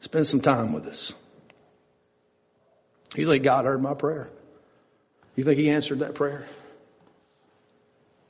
spend 0.00 0.26
some 0.26 0.40
time 0.40 0.72
with 0.72 0.86
us? 0.86 1.14
You 3.14 3.26
think 3.26 3.44
God 3.44 3.64
heard 3.64 3.82
my 3.82 3.94
prayer? 3.94 4.28
You 5.36 5.44
think 5.44 5.58
He 5.58 5.70
answered 5.70 6.00
that 6.00 6.14
prayer? 6.14 6.46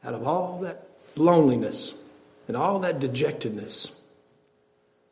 Out 0.04 0.14
of 0.14 0.26
all 0.26 0.60
that 0.60 0.86
loneliness 1.16 1.94
and 2.46 2.56
all 2.56 2.80
that 2.80 3.00
dejectedness 3.00 3.92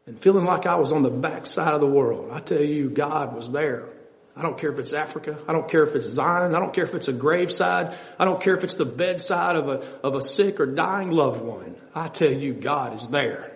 and 0.06 0.18
feeling 0.18 0.44
like 0.44 0.66
I 0.66 0.76
was 0.76 0.92
on 0.92 1.02
the 1.02 1.10
backside 1.10 1.72
of 1.72 1.80
the 1.80 1.86
world, 1.86 2.30
I 2.32 2.40
tell 2.40 2.62
you, 2.62 2.90
God 2.90 3.34
was 3.34 3.50
there. 3.50 3.88
I 4.36 4.42
don't 4.42 4.58
care 4.58 4.72
if 4.72 4.78
it's 4.78 4.92
Africa. 4.92 5.38
I 5.48 5.52
don't 5.52 5.68
care 5.68 5.84
if 5.84 5.94
it's 5.94 6.08
Zion. 6.08 6.54
I 6.54 6.60
don't 6.60 6.74
care 6.74 6.84
if 6.84 6.94
it's 6.94 7.08
a 7.08 7.12
graveside. 7.12 7.96
I 8.18 8.24
don't 8.24 8.40
care 8.40 8.56
if 8.56 8.64
it's 8.64 8.74
the 8.74 8.84
bedside 8.84 9.56
of 9.56 9.68
a, 9.68 9.82
of 10.02 10.16
a 10.16 10.22
sick 10.22 10.58
or 10.58 10.66
dying 10.66 11.12
loved 11.12 11.40
one. 11.40 11.76
I 11.94 12.08
tell 12.08 12.32
you, 12.32 12.52
God 12.52 12.96
is 12.96 13.08
there. 13.08 13.53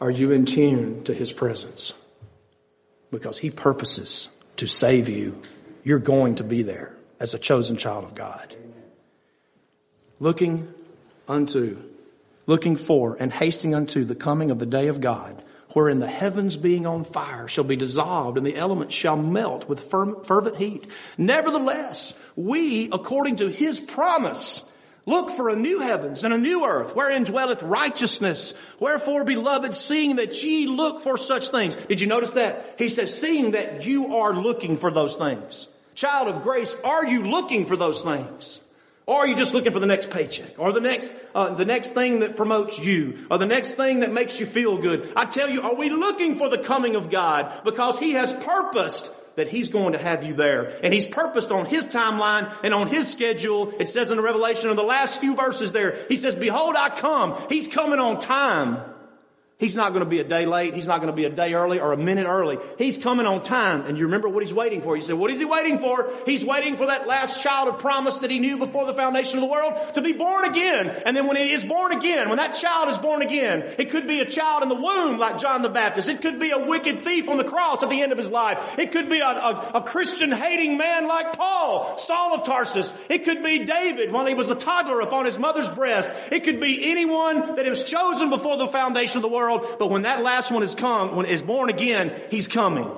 Are 0.00 0.10
you 0.10 0.32
in 0.32 0.46
tune 0.46 1.04
to 1.04 1.14
His 1.14 1.32
presence? 1.32 1.92
Because 3.10 3.38
He 3.38 3.50
purposes 3.50 4.28
to 4.56 4.66
save 4.66 5.08
you. 5.08 5.40
You're 5.82 5.98
going 5.98 6.36
to 6.36 6.44
be 6.44 6.62
there 6.62 6.94
as 7.20 7.34
a 7.34 7.38
chosen 7.38 7.76
child 7.76 8.04
of 8.04 8.14
God. 8.14 8.56
Looking 10.20 10.72
unto, 11.28 11.82
looking 12.46 12.76
for 12.76 13.16
and 13.18 13.32
hasting 13.32 13.74
unto 13.74 14.04
the 14.04 14.14
coming 14.14 14.50
of 14.50 14.58
the 14.58 14.66
day 14.66 14.88
of 14.88 15.00
God 15.00 15.42
wherein 15.74 15.98
the 15.98 16.06
heavens 16.06 16.56
being 16.56 16.86
on 16.86 17.04
fire 17.04 17.48
shall 17.48 17.64
be 17.64 17.76
dissolved 17.76 18.38
and 18.38 18.46
the 18.46 18.56
elements 18.56 18.94
shall 18.94 19.16
melt 19.16 19.68
with 19.68 19.90
fervent 19.90 20.56
heat. 20.56 20.84
Nevertheless, 21.18 22.14
we, 22.36 22.88
according 22.92 23.36
to 23.36 23.48
his 23.48 23.80
promise, 23.80 24.62
Look 25.06 25.30
for 25.30 25.50
a 25.50 25.56
new 25.56 25.80
heavens 25.80 26.24
and 26.24 26.32
a 26.32 26.38
new 26.38 26.64
earth 26.64 26.96
wherein 26.96 27.24
dwelleth 27.24 27.62
righteousness. 27.62 28.54
Wherefore, 28.80 29.24
beloved, 29.24 29.74
seeing 29.74 30.16
that 30.16 30.42
ye 30.42 30.66
look 30.66 31.00
for 31.00 31.18
such 31.18 31.48
things. 31.48 31.76
Did 31.76 32.00
you 32.00 32.06
notice 32.06 32.32
that? 32.32 32.76
He 32.78 32.88
says, 32.88 33.18
seeing 33.18 33.50
that 33.50 33.86
you 33.86 34.16
are 34.16 34.32
looking 34.32 34.78
for 34.78 34.90
those 34.90 35.16
things. 35.16 35.68
Child 35.94 36.28
of 36.28 36.42
grace, 36.42 36.74
are 36.82 37.06
you 37.06 37.22
looking 37.22 37.66
for 37.66 37.76
those 37.76 38.02
things? 38.02 38.60
Or 39.06 39.18
are 39.18 39.26
you 39.26 39.36
just 39.36 39.52
looking 39.52 39.72
for 39.72 39.80
the 39.80 39.86
next 39.86 40.08
paycheck 40.08 40.58
or 40.58 40.72
the 40.72 40.80
next, 40.80 41.14
uh, 41.34 41.54
the 41.54 41.66
next 41.66 41.90
thing 41.90 42.20
that 42.20 42.38
promotes 42.38 42.78
you 42.78 43.26
or 43.30 43.36
the 43.36 43.46
next 43.46 43.74
thing 43.74 44.00
that 44.00 44.10
makes 44.10 44.40
you 44.40 44.46
feel 44.46 44.78
good? 44.78 45.06
I 45.14 45.26
tell 45.26 45.50
you, 45.50 45.60
are 45.60 45.74
we 45.74 45.90
looking 45.90 46.36
for 46.36 46.48
the 46.48 46.56
coming 46.56 46.96
of 46.96 47.10
God 47.10 47.52
because 47.64 47.98
He 47.98 48.12
has 48.12 48.32
purposed 48.32 49.12
that 49.36 49.48
He's 49.48 49.68
going 49.68 49.92
to 49.92 49.98
have 49.98 50.24
you 50.24 50.34
there. 50.34 50.72
And 50.82 50.92
He's 50.92 51.06
purposed 51.06 51.50
on 51.50 51.66
His 51.66 51.86
timeline 51.86 52.52
and 52.62 52.72
on 52.74 52.88
His 52.88 53.10
schedule. 53.10 53.72
It 53.78 53.88
says 53.88 54.10
in 54.10 54.16
the 54.16 54.22
Revelation 54.22 54.70
in 54.70 54.76
the 54.76 54.82
last 54.82 55.20
few 55.20 55.34
verses 55.34 55.72
there, 55.72 55.96
He 56.08 56.16
says, 56.16 56.34
behold, 56.34 56.74
I 56.76 56.90
come. 56.90 57.36
He's 57.48 57.68
coming 57.68 57.98
on 57.98 58.20
time. 58.20 58.82
He's 59.56 59.76
not 59.76 59.92
going 59.92 60.04
to 60.04 60.10
be 60.10 60.18
a 60.18 60.24
day 60.24 60.46
late. 60.46 60.74
He's 60.74 60.88
not 60.88 61.00
going 61.00 61.12
to 61.12 61.16
be 61.16 61.26
a 61.26 61.30
day 61.30 61.54
early 61.54 61.78
or 61.78 61.92
a 61.92 61.96
minute 61.96 62.26
early. 62.26 62.58
He's 62.76 62.98
coming 62.98 63.24
on 63.24 63.40
time. 63.44 63.82
And 63.82 63.96
you 63.96 64.06
remember 64.06 64.28
what 64.28 64.42
he's 64.42 64.52
waiting 64.52 64.82
for. 64.82 64.96
You 64.96 65.02
say, 65.02 65.12
what 65.12 65.30
is 65.30 65.38
he 65.38 65.44
waiting 65.44 65.78
for? 65.78 66.10
He's 66.26 66.44
waiting 66.44 66.74
for 66.74 66.86
that 66.86 67.06
last 67.06 67.40
child 67.40 67.68
of 67.68 67.78
promise 67.78 68.16
that 68.18 68.32
he 68.32 68.40
knew 68.40 68.58
before 68.58 68.84
the 68.84 68.94
foundation 68.94 69.38
of 69.38 69.42
the 69.42 69.50
world 69.50 69.74
to 69.94 70.02
be 70.02 70.12
born 70.12 70.44
again. 70.44 70.88
And 71.06 71.16
then 71.16 71.28
when 71.28 71.36
he 71.36 71.52
is 71.52 71.64
born 71.64 71.92
again, 71.92 72.30
when 72.30 72.38
that 72.38 72.56
child 72.56 72.88
is 72.88 72.98
born 72.98 73.22
again, 73.22 73.62
it 73.78 73.90
could 73.90 74.08
be 74.08 74.18
a 74.18 74.24
child 74.24 74.64
in 74.64 74.68
the 74.68 74.74
womb 74.74 75.18
like 75.18 75.38
John 75.38 75.62
the 75.62 75.68
Baptist. 75.68 76.08
It 76.08 76.20
could 76.20 76.40
be 76.40 76.50
a 76.50 76.58
wicked 76.58 77.02
thief 77.02 77.28
on 77.28 77.36
the 77.36 77.44
cross 77.44 77.80
at 77.84 77.90
the 77.90 78.02
end 78.02 78.10
of 78.10 78.18
his 78.18 78.32
life. 78.32 78.76
It 78.76 78.90
could 78.90 79.08
be 79.08 79.20
a, 79.20 79.28
a, 79.28 79.70
a 79.74 79.82
Christian 79.82 80.32
hating 80.32 80.78
man 80.78 81.06
like 81.06 81.38
Paul, 81.38 81.96
Saul 81.98 82.34
of 82.34 82.44
Tarsus. 82.44 82.92
It 83.08 83.22
could 83.22 83.44
be 83.44 83.60
David 83.60 84.10
while 84.10 84.26
he 84.26 84.34
was 84.34 84.50
a 84.50 84.56
toddler 84.56 85.00
upon 85.00 85.26
his 85.26 85.38
mother's 85.38 85.68
breast. 85.68 86.12
It 86.32 86.42
could 86.42 86.60
be 86.60 86.90
anyone 86.90 87.54
that 87.54 87.66
was 87.66 87.84
chosen 87.84 88.30
before 88.30 88.56
the 88.56 88.66
foundation 88.66 89.18
of 89.18 89.22
the 89.22 89.28
world 89.28 89.43
world, 89.44 89.76
but 89.78 89.90
when 89.90 90.02
that 90.02 90.22
last 90.22 90.50
one 90.50 90.62
is 90.62 90.74
come, 90.74 91.16
when 91.16 91.26
is 91.26 91.42
born 91.42 91.70
again, 91.70 92.12
he's 92.30 92.48
coming. 92.48 92.90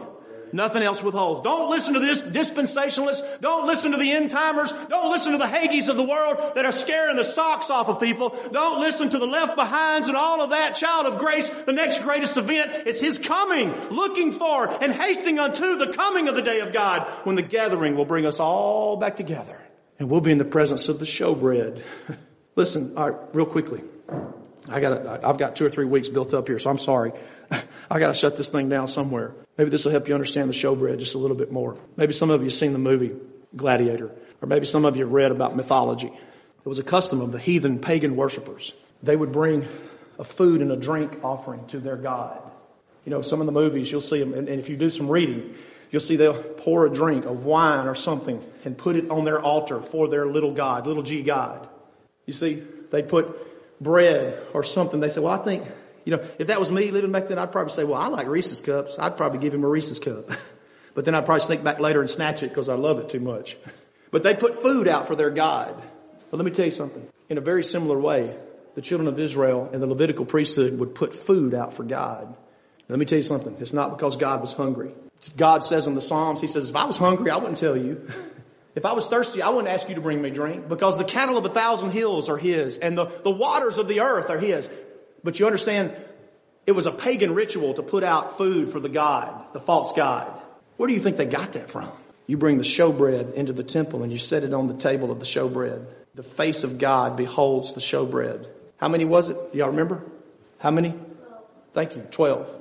Nothing 0.52 0.82
else 0.82 1.02
withholds. 1.02 1.42
Don't 1.42 1.68
listen 1.68 1.94
to 1.94 2.00
this 2.00 2.22
dispensationalists. 2.22 3.40
Don't 3.40 3.66
listen 3.66 3.92
to 3.92 3.98
the 3.98 4.12
end 4.12 4.30
timers. 4.30 4.72
Don't 4.88 5.10
listen 5.10 5.32
to 5.32 5.38
the 5.38 5.44
Hagees 5.44 5.88
of 5.88 5.96
the 5.96 6.04
world 6.04 6.38
that 6.54 6.64
are 6.64 6.72
scaring 6.72 7.16
the 7.16 7.24
socks 7.24 7.68
off 7.68 7.88
of 7.88 8.00
people. 8.00 8.34
Don't 8.52 8.80
listen 8.80 9.10
to 9.10 9.18
the 9.18 9.26
left 9.26 9.56
behinds 9.56 10.08
and 10.08 10.16
all 10.16 10.40
of 10.40 10.50
that. 10.50 10.76
Child 10.76 11.06
of 11.06 11.18
grace, 11.18 11.50
the 11.50 11.72
next 11.72 12.02
greatest 12.02 12.36
event 12.36 12.86
is 12.86 13.00
His 13.00 13.18
coming, 13.18 13.72
looking 13.90 14.32
for 14.32 14.68
and 14.82 14.92
hastening 14.92 15.40
unto 15.40 15.76
the 15.76 15.92
coming 15.92 16.28
of 16.28 16.36
the 16.36 16.42
day 16.42 16.60
of 16.60 16.72
God 16.72 17.06
when 17.24 17.34
the 17.34 17.42
gathering 17.42 17.96
will 17.96 18.06
bring 18.06 18.24
us 18.24 18.38
all 18.38 18.96
back 18.96 19.16
together 19.16 19.60
and 19.98 20.10
we'll 20.10 20.20
be 20.20 20.32
in 20.32 20.38
the 20.38 20.44
presence 20.44 20.88
of 20.88 20.98
the 20.98 21.04
showbread. 21.04 21.82
listen, 22.54 22.96
all 22.96 23.10
right, 23.10 23.34
real 23.34 23.46
quickly. 23.46 23.82
I 24.68 24.80
got 24.80 25.24
I've 25.24 25.38
got 25.38 25.56
two 25.56 25.64
or 25.64 25.70
three 25.70 25.84
weeks 25.84 26.08
built 26.08 26.34
up 26.34 26.48
here, 26.48 26.58
so 26.58 26.70
I'm 26.70 26.78
sorry. 26.78 27.12
I 27.90 27.98
got 27.98 28.08
to 28.08 28.14
shut 28.14 28.36
this 28.36 28.48
thing 28.48 28.68
down 28.68 28.88
somewhere. 28.88 29.32
Maybe 29.56 29.70
this 29.70 29.84
will 29.84 29.92
help 29.92 30.08
you 30.08 30.14
understand 30.14 30.50
the 30.50 30.54
showbread 30.54 30.98
just 30.98 31.14
a 31.14 31.18
little 31.18 31.36
bit 31.36 31.52
more. 31.52 31.76
Maybe 31.96 32.12
some 32.12 32.30
of 32.30 32.40
you 32.40 32.46
have 32.46 32.54
seen 32.54 32.72
the 32.72 32.78
movie 32.78 33.14
Gladiator, 33.54 34.10
or 34.42 34.48
maybe 34.48 34.66
some 34.66 34.84
of 34.84 34.96
you 34.96 35.06
read 35.06 35.30
about 35.30 35.56
mythology. 35.56 36.08
It 36.08 36.68
was 36.68 36.78
a 36.78 36.84
custom 36.84 37.20
of 37.20 37.32
the 37.32 37.38
heathen 37.38 37.78
pagan 37.78 38.16
worshippers. 38.16 38.74
They 39.02 39.14
would 39.14 39.32
bring 39.32 39.66
a 40.18 40.24
food 40.24 40.60
and 40.60 40.72
a 40.72 40.76
drink 40.76 41.20
offering 41.22 41.64
to 41.68 41.78
their 41.78 41.96
god. 41.96 42.42
You 43.04 43.10
know, 43.10 43.22
some 43.22 43.40
of 43.40 43.46
the 43.46 43.52
movies 43.52 43.90
you'll 43.90 44.00
see 44.00 44.18
them, 44.18 44.34
and, 44.34 44.48
and 44.48 44.58
if 44.58 44.68
you 44.68 44.76
do 44.76 44.90
some 44.90 45.08
reading, 45.08 45.54
you'll 45.92 46.00
see 46.00 46.16
they'll 46.16 46.34
pour 46.34 46.86
a 46.86 46.90
drink 46.90 47.24
of 47.24 47.44
wine 47.44 47.86
or 47.86 47.94
something 47.94 48.42
and 48.64 48.76
put 48.76 48.96
it 48.96 49.10
on 49.10 49.24
their 49.24 49.40
altar 49.40 49.80
for 49.80 50.08
their 50.08 50.26
little 50.26 50.52
god, 50.52 50.86
little 50.86 51.04
g 51.04 51.22
god. 51.22 51.68
You 52.26 52.32
see, 52.32 52.64
they 52.90 53.02
put 53.02 53.55
bread 53.80 54.40
or 54.52 54.62
something, 54.62 55.00
they 55.00 55.08
say, 55.08 55.20
well, 55.20 55.32
I 55.32 55.42
think, 55.42 55.64
you 56.04 56.16
know, 56.16 56.24
if 56.38 56.48
that 56.48 56.60
was 56.60 56.70
me 56.72 56.90
living 56.90 57.12
back 57.12 57.26
then, 57.26 57.38
I'd 57.38 57.52
probably 57.52 57.72
say, 57.72 57.84
well, 57.84 58.00
I 58.00 58.08
like 58.08 58.26
Reese's 58.26 58.60
cups. 58.60 58.98
I'd 58.98 59.16
probably 59.16 59.38
give 59.38 59.54
him 59.54 59.64
a 59.64 59.68
Reese's 59.68 59.98
cup. 59.98 60.30
but 60.94 61.04
then 61.04 61.14
I'd 61.14 61.24
probably 61.24 61.44
sneak 61.44 61.62
back 61.64 61.80
later 61.80 62.00
and 62.00 62.10
snatch 62.10 62.42
it 62.42 62.48
because 62.48 62.68
I 62.68 62.74
love 62.74 62.98
it 62.98 63.08
too 63.08 63.20
much. 63.20 63.56
But 64.12 64.22
they 64.22 64.34
put 64.34 64.62
food 64.62 64.86
out 64.86 65.08
for 65.08 65.16
their 65.16 65.30
God. 65.30 65.74
But 66.30 66.36
let 66.36 66.46
me 66.46 66.52
tell 66.52 66.64
you 66.64 66.70
something. 66.70 67.06
In 67.28 67.38
a 67.38 67.40
very 67.40 67.64
similar 67.64 67.98
way, 67.98 68.34
the 68.76 68.80
children 68.80 69.08
of 69.08 69.18
Israel 69.18 69.68
and 69.72 69.82
the 69.82 69.86
Levitical 69.86 70.24
priesthood 70.24 70.78
would 70.78 70.94
put 70.94 71.12
food 71.12 71.54
out 71.54 71.74
for 71.74 71.82
God. 71.82 72.34
Let 72.88 72.98
me 72.98 73.04
tell 73.04 73.18
you 73.18 73.24
something. 73.24 73.56
It's 73.58 73.72
not 73.72 73.96
because 73.98 74.16
God 74.16 74.40
was 74.40 74.52
hungry. 74.52 74.92
God 75.36 75.64
says 75.64 75.86
in 75.86 75.94
the 75.94 76.00
Psalms, 76.00 76.40
He 76.40 76.46
says, 76.46 76.70
if 76.70 76.76
I 76.76 76.84
was 76.84 76.96
hungry, 76.96 77.30
I 77.30 77.36
wouldn't 77.36 77.58
tell 77.58 77.76
you. 77.76 78.08
If 78.76 78.84
I 78.84 78.92
was 78.92 79.06
thirsty, 79.06 79.40
I 79.40 79.48
wouldn't 79.48 79.72
ask 79.72 79.88
you 79.88 79.94
to 79.94 80.02
bring 80.02 80.20
me 80.20 80.28
drink 80.28 80.68
because 80.68 80.98
the 80.98 81.04
cattle 81.04 81.38
of 81.38 81.46
a 81.46 81.48
thousand 81.48 81.92
hills 81.92 82.28
are 82.28 82.36
his 82.36 82.76
and 82.76 82.96
the, 82.96 83.06
the 83.06 83.30
waters 83.30 83.78
of 83.78 83.88
the 83.88 84.00
earth 84.00 84.28
are 84.28 84.38
his. 84.38 84.70
But 85.24 85.40
you 85.40 85.46
understand, 85.46 85.96
it 86.66 86.72
was 86.72 86.84
a 86.84 86.92
pagan 86.92 87.34
ritual 87.34 87.72
to 87.74 87.82
put 87.82 88.04
out 88.04 88.36
food 88.36 88.70
for 88.70 88.78
the 88.78 88.90
God, 88.90 89.52
the 89.54 89.60
false 89.60 89.96
God. 89.96 90.30
Where 90.76 90.86
do 90.86 90.92
you 90.92 91.00
think 91.00 91.16
they 91.16 91.24
got 91.24 91.54
that 91.54 91.70
from? 91.70 91.90
You 92.26 92.36
bring 92.36 92.58
the 92.58 92.64
showbread 92.64 93.32
into 93.32 93.54
the 93.54 93.64
temple 93.64 94.02
and 94.02 94.12
you 94.12 94.18
set 94.18 94.44
it 94.44 94.52
on 94.52 94.66
the 94.66 94.74
table 94.74 95.10
of 95.10 95.20
the 95.20 95.26
showbread. 95.26 95.86
The 96.14 96.22
face 96.22 96.62
of 96.62 96.76
God 96.76 97.16
beholds 97.16 97.72
the 97.72 97.80
showbread. 97.80 98.46
How 98.76 98.88
many 98.88 99.06
was 99.06 99.30
it? 99.30 99.52
Do 99.52 99.58
y'all 99.58 99.70
remember? 99.70 100.04
How 100.58 100.70
many? 100.70 100.94
Thank 101.72 101.96
you. 101.96 102.02
Twelve. 102.10 102.54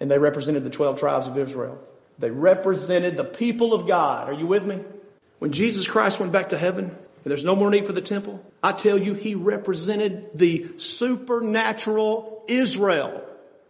And 0.00 0.10
they 0.10 0.18
represented 0.18 0.64
the 0.64 0.70
twelve 0.70 0.98
tribes 0.98 1.28
of 1.28 1.38
Israel. 1.38 1.78
They 2.18 2.30
represented 2.30 3.16
the 3.16 3.24
people 3.24 3.74
of 3.74 3.86
God. 3.86 4.28
Are 4.28 4.32
you 4.32 4.48
with 4.48 4.66
me? 4.66 4.80
When 5.42 5.50
Jesus 5.50 5.88
Christ 5.88 6.20
went 6.20 6.30
back 6.30 6.50
to 6.50 6.56
heaven, 6.56 6.84
and 6.84 7.24
there's 7.24 7.42
no 7.42 7.56
more 7.56 7.68
need 7.68 7.84
for 7.84 7.92
the 7.92 8.00
temple, 8.00 8.40
I 8.62 8.70
tell 8.70 8.96
you, 8.96 9.14
he 9.14 9.34
represented 9.34 10.38
the 10.38 10.68
supernatural 10.76 12.44
Israel, 12.46 13.24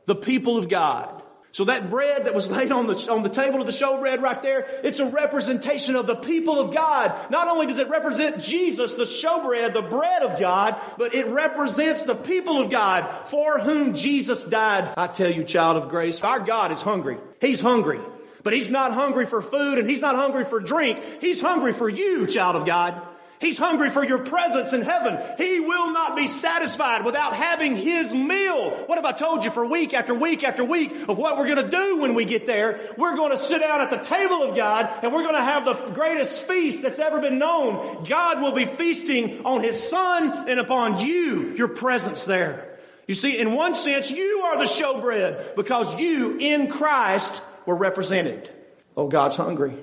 the 0.04 0.14
people 0.14 0.58
of 0.58 0.68
God. 0.68 1.22
So 1.50 1.64
that 1.64 1.88
bread 1.88 2.26
that 2.26 2.34
was 2.34 2.50
laid 2.50 2.72
on 2.72 2.88
the, 2.88 3.10
on 3.10 3.22
the 3.22 3.30
table 3.30 3.58
of 3.58 3.64
the 3.64 3.72
showbread 3.72 4.20
right 4.20 4.42
there, 4.42 4.66
it's 4.84 4.98
a 4.98 5.06
representation 5.06 5.96
of 5.96 6.06
the 6.06 6.14
people 6.14 6.60
of 6.60 6.74
God. 6.74 7.16
Not 7.30 7.48
only 7.48 7.64
does 7.64 7.78
it 7.78 7.88
represent 7.88 8.42
Jesus, 8.42 8.92
the 8.92 9.04
showbread, 9.04 9.72
the 9.72 9.80
bread 9.80 10.22
of 10.22 10.38
God, 10.38 10.78
but 10.98 11.14
it 11.14 11.26
represents 11.28 12.02
the 12.02 12.14
people 12.14 12.60
of 12.60 12.70
God 12.70 13.10
for 13.28 13.58
whom 13.58 13.94
Jesus 13.94 14.44
died. 14.44 14.92
I 14.98 15.06
tell 15.06 15.32
you, 15.32 15.42
child 15.42 15.82
of 15.82 15.88
grace, 15.88 16.20
our 16.20 16.40
God 16.40 16.70
is 16.70 16.82
hungry. 16.82 17.16
He's 17.40 17.62
hungry. 17.62 18.00
But 18.42 18.52
he's 18.52 18.70
not 18.70 18.92
hungry 18.92 19.26
for 19.26 19.40
food 19.40 19.78
and 19.78 19.88
he's 19.88 20.02
not 20.02 20.16
hungry 20.16 20.44
for 20.44 20.60
drink. 20.60 20.98
He's 21.20 21.40
hungry 21.40 21.72
for 21.72 21.88
you, 21.88 22.26
child 22.26 22.56
of 22.56 22.66
God. 22.66 23.00
He's 23.42 23.58
hungry 23.58 23.90
for 23.90 24.04
your 24.04 24.20
presence 24.20 24.72
in 24.72 24.82
heaven. 24.82 25.18
He 25.36 25.58
will 25.58 25.90
not 25.90 26.14
be 26.14 26.28
satisfied 26.28 27.04
without 27.04 27.34
having 27.34 27.76
his 27.76 28.14
meal. 28.14 28.70
What 28.86 28.98
have 28.98 29.04
I 29.04 29.10
told 29.10 29.44
you 29.44 29.50
for 29.50 29.66
week 29.66 29.94
after 29.94 30.14
week 30.14 30.44
after 30.44 30.62
week 30.62 30.92
of 31.08 31.18
what 31.18 31.36
we're 31.36 31.52
going 31.52 31.68
to 31.68 31.76
do 31.76 32.02
when 32.02 32.14
we 32.14 32.24
get 32.24 32.46
there? 32.46 32.78
We're 32.96 33.16
going 33.16 33.32
to 33.32 33.36
sit 33.36 33.60
down 33.60 33.80
at 33.80 33.90
the 33.90 33.96
table 33.96 34.44
of 34.44 34.56
God 34.56 34.88
and 35.02 35.12
we're 35.12 35.24
going 35.24 35.34
to 35.34 35.42
have 35.42 35.64
the 35.64 35.74
greatest 35.92 36.44
feast 36.44 36.82
that's 36.82 37.00
ever 37.00 37.20
been 37.20 37.40
known. 37.40 38.04
God 38.04 38.40
will 38.40 38.52
be 38.52 38.64
feasting 38.64 39.44
on 39.44 39.60
his 39.60 39.88
son 39.88 40.48
and 40.48 40.60
upon 40.60 41.00
you, 41.00 41.54
your 41.56 41.68
presence 41.68 42.24
there. 42.24 42.78
You 43.08 43.14
see, 43.14 43.40
in 43.40 43.54
one 43.54 43.74
sense, 43.74 44.12
you 44.12 44.42
are 44.44 44.58
the 44.58 44.64
showbread 44.66 45.56
because 45.56 45.98
you 45.98 46.36
in 46.38 46.68
Christ 46.68 47.42
were 47.66 47.76
represented. 47.76 48.50
Oh, 48.96 49.08
God's 49.08 49.36
hungry. 49.36 49.74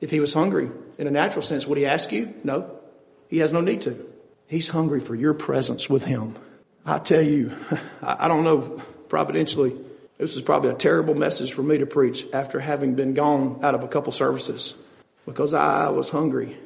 If 0.00 0.10
he 0.10 0.20
was 0.20 0.32
hungry 0.32 0.70
in 0.98 1.06
a 1.06 1.10
natural 1.10 1.42
sense, 1.42 1.66
would 1.66 1.78
he 1.78 1.86
ask 1.86 2.12
you? 2.12 2.34
No. 2.44 2.78
He 3.28 3.38
has 3.38 3.52
no 3.52 3.60
need 3.60 3.82
to. 3.82 4.06
He's 4.46 4.68
hungry 4.68 5.00
for 5.00 5.14
your 5.14 5.34
presence 5.34 5.88
with 5.88 6.04
him. 6.04 6.36
I 6.84 6.98
tell 6.98 7.22
you, 7.22 7.52
I 8.02 8.28
don't 8.28 8.44
know, 8.44 8.80
providentially, 9.08 9.76
this 10.18 10.36
is 10.36 10.42
probably 10.42 10.70
a 10.70 10.74
terrible 10.74 11.14
message 11.14 11.52
for 11.52 11.62
me 11.62 11.78
to 11.78 11.86
preach 11.86 12.24
after 12.32 12.60
having 12.60 12.94
been 12.94 13.14
gone 13.14 13.60
out 13.62 13.74
of 13.74 13.82
a 13.82 13.88
couple 13.88 14.12
services 14.12 14.74
because 15.26 15.52
I 15.52 15.90
was 15.90 16.08
hungry 16.08 16.56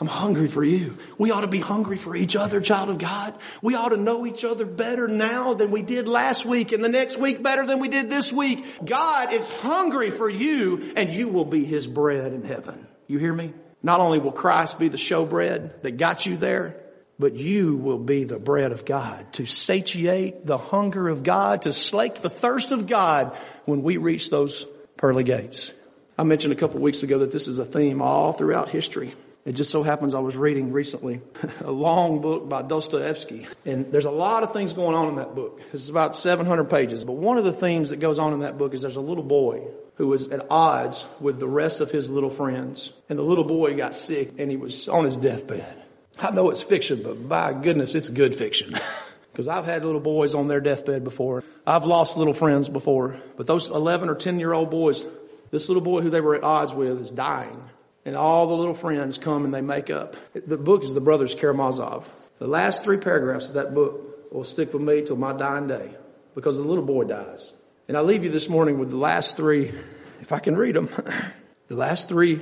I'm 0.00 0.06
hungry 0.06 0.46
for 0.46 0.62
you. 0.62 0.96
We 1.18 1.32
ought 1.32 1.40
to 1.40 1.48
be 1.48 1.58
hungry 1.58 1.96
for 1.96 2.14
each 2.14 2.36
other, 2.36 2.60
child 2.60 2.88
of 2.88 2.98
God. 2.98 3.34
We 3.62 3.74
ought 3.74 3.88
to 3.88 3.96
know 3.96 4.26
each 4.26 4.44
other 4.44 4.64
better 4.64 5.08
now 5.08 5.54
than 5.54 5.72
we 5.72 5.82
did 5.82 6.06
last 6.06 6.46
week 6.46 6.70
and 6.70 6.84
the 6.84 6.88
next 6.88 7.18
week 7.18 7.42
better 7.42 7.66
than 7.66 7.80
we 7.80 7.88
did 7.88 8.08
this 8.08 8.32
week. 8.32 8.64
God 8.84 9.32
is 9.32 9.48
hungry 9.48 10.10
for 10.12 10.30
you 10.30 10.92
and 10.94 11.12
you 11.12 11.26
will 11.28 11.44
be 11.44 11.64
his 11.64 11.88
bread 11.88 12.32
in 12.32 12.42
heaven. 12.42 12.86
You 13.08 13.18
hear 13.18 13.34
me? 13.34 13.52
Not 13.82 13.98
only 13.98 14.20
will 14.20 14.32
Christ 14.32 14.78
be 14.78 14.88
the 14.88 14.96
showbread 14.96 15.82
that 15.82 15.96
got 15.96 16.26
you 16.26 16.36
there, 16.36 16.76
but 17.18 17.34
you 17.34 17.76
will 17.76 17.98
be 17.98 18.22
the 18.22 18.38
bread 18.38 18.70
of 18.70 18.84
God 18.84 19.32
to 19.34 19.46
satiate 19.46 20.46
the 20.46 20.58
hunger 20.58 21.08
of 21.08 21.24
God, 21.24 21.62
to 21.62 21.72
slake 21.72 22.22
the 22.22 22.30
thirst 22.30 22.70
of 22.70 22.86
God 22.86 23.36
when 23.64 23.82
we 23.82 23.96
reach 23.96 24.30
those 24.30 24.64
pearly 24.96 25.24
gates. 25.24 25.72
I 26.16 26.22
mentioned 26.22 26.52
a 26.52 26.56
couple 26.56 26.80
weeks 26.80 27.02
ago 27.02 27.18
that 27.18 27.32
this 27.32 27.48
is 27.48 27.58
a 27.58 27.64
theme 27.64 28.00
all 28.00 28.32
throughout 28.32 28.68
history. 28.68 29.14
It 29.48 29.56
just 29.56 29.70
so 29.70 29.82
happens 29.82 30.12
I 30.12 30.18
was 30.18 30.36
reading 30.36 30.72
recently 30.72 31.22
a 31.64 31.70
long 31.70 32.20
book 32.20 32.50
by 32.50 32.60
Dostoevsky, 32.60 33.46
and 33.64 33.90
there's 33.90 34.04
a 34.04 34.10
lot 34.10 34.42
of 34.42 34.52
things 34.52 34.74
going 34.74 34.94
on 34.94 35.08
in 35.08 35.16
that 35.16 35.34
book. 35.34 35.62
It's 35.72 35.88
about 35.88 36.16
700 36.16 36.64
pages, 36.64 37.02
but 37.02 37.14
one 37.14 37.38
of 37.38 37.44
the 37.44 37.52
themes 37.54 37.88
that 37.88 37.96
goes 37.96 38.18
on 38.18 38.34
in 38.34 38.40
that 38.40 38.58
book 38.58 38.74
is 38.74 38.82
there's 38.82 38.96
a 38.96 39.00
little 39.00 39.24
boy 39.24 39.62
who 39.94 40.06
was 40.08 40.28
at 40.28 40.46
odds 40.50 41.06
with 41.18 41.40
the 41.40 41.48
rest 41.48 41.80
of 41.80 41.90
his 41.90 42.10
little 42.10 42.28
friends, 42.28 42.92
and 43.08 43.18
the 43.18 43.22
little 43.22 43.42
boy 43.42 43.74
got 43.74 43.94
sick 43.94 44.32
and 44.36 44.50
he 44.50 44.58
was 44.58 44.86
on 44.86 45.04
his 45.04 45.16
deathbed. 45.16 45.82
I 46.18 46.30
know 46.30 46.50
it's 46.50 46.60
fiction, 46.60 47.02
but 47.02 47.26
by 47.26 47.54
goodness, 47.54 47.94
it's 47.94 48.10
good 48.10 48.34
fiction. 48.34 48.74
Because 49.30 49.46
I've 49.46 49.66
had 49.66 49.84
little 49.84 50.00
boys 50.00 50.34
on 50.34 50.48
their 50.48 50.60
deathbed 50.60 51.04
before. 51.04 51.44
I've 51.64 51.84
lost 51.84 52.16
little 52.16 52.32
friends 52.32 52.68
before. 52.68 53.18
But 53.36 53.46
those 53.46 53.68
11 53.68 54.08
or 54.08 54.16
10 54.16 54.40
year 54.40 54.52
old 54.52 54.68
boys, 54.68 55.06
this 55.52 55.68
little 55.68 55.82
boy 55.82 56.00
who 56.00 56.10
they 56.10 56.20
were 56.20 56.34
at 56.34 56.42
odds 56.42 56.74
with 56.74 57.00
is 57.00 57.12
dying. 57.12 57.62
And 58.04 58.16
all 58.16 58.46
the 58.46 58.54
little 58.54 58.74
friends 58.74 59.18
come 59.18 59.44
and 59.44 59.52
they 59.52 59.60
make 59.60 59.90
up. 59.90 60.16
The 60.34 60.56
book 60.56 60.82
is 60.82 60.94
the 60.94 61.00
Brothers 61.00 61.34
Karamazov. 61.34 62.08
The 62.38 62.46
last 62.46 62.84
three 62.84 62.96
paragraphs 62.96 63.48
of 63.48 63.54
that 63.54 63.74
book 63.74 64.32
will 64.32 64.44
stick 64.44 64.72
with 64.72 64.82
me 64.82 65.02
till 65.02 65.16
my 65.16 65.32
dying 65.32 65.66
day 65.66 65.92
because 66.34 66.56
the 66.56 66.62
little 66.62 66.84
boy 66.84 67.04
dies. 67.04 67.52
And 67.88 67.96
I 67.96 68.00
leave 68.00 68.22
you 68.22 68.30
this 68.30 68.48
morning 68.48 68.78
with 68.78 68.90
the 68.90 68.96
last 68.96 69.36
three, 69.36 69.72
if 70.20 70.32
I 70.32 70.38
can 70.38 70.56
read 70.56 70.76
them, 70.76 70.88
the 71.68 71.76
last 71.76 72.08
three 72.08 72.40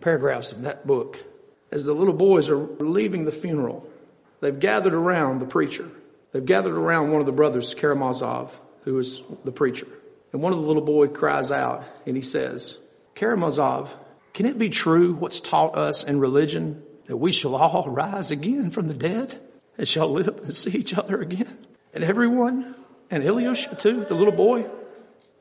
paragraphs 0.00 0.52
of 0.52 0.62
that 0.62 0.86
book. 0.86 1.22
As 1.70 1.84
the 1.84 1.92
little 1.92 2.14
boys 2.14 2.48
are 2.48 2.56
leaving 2.56 3.24
the 3.24 3.32
funeral, 3.32 3.88
they've 4.40 4.58
gathered 4.58 4.94
around 4.94 5.38
the 5.38 5.46
preacher. 5.46 5.90
They've 6.32 6.44
gathered 6.44 6.74
around 6.74 7.10
one 7.10 7.20
of 7.20 7.26
the 7.26 7.32
brothers, 7.32 7.74
Karamazov, 7.74 8.58
who 8.84 8.98
is 8.98 9.22
the 9.44 9.52
preacher. 9.52 9.86
And 10.32 10.42
one 10.42 10.52
of 10.52 10.60
the 10.60 10.66
little 10.66 10.82
boy 10.82 11.08
cries 11.08 11.50
out 11.50 11.84
and 12.06 12.16
he 12.16 12.22
says, 12.22 12.78
Karamazov, 13.14 13.88
can 14.38 14.46
it 14.46 14.56
be 14.56 14.68
true 14.68 15.14
what's 15.14 15.40
taught 15.40 15.76
us 15.76 16.04
in 16.04 16.20
religion 16.20 16.80
that 17.06 17.16
we 17.16 17.32
shall 17.32 17.56
all 17.56 17.88
rise 17.90 18.30
again 18.30 18.70
from 18.70 18.86
the 18.86 18.94
dead 18.94 19.36
and 19.76 19.88
shall 19.88 20.12
live 20.12 20.28
and 20.28 20.54
see 20.54 20.70
each 20.78 20.94
other 20.94 21.20
again? 21.20 21.58
And 21.92 22.04
everyone, 22.04 22.76
and 23.10 23.24
Ilyusha 23.24 23.80
too, 23.80 24.04
the 24.04 24.14
little 24.14 24.32
boy. 24.32 24.64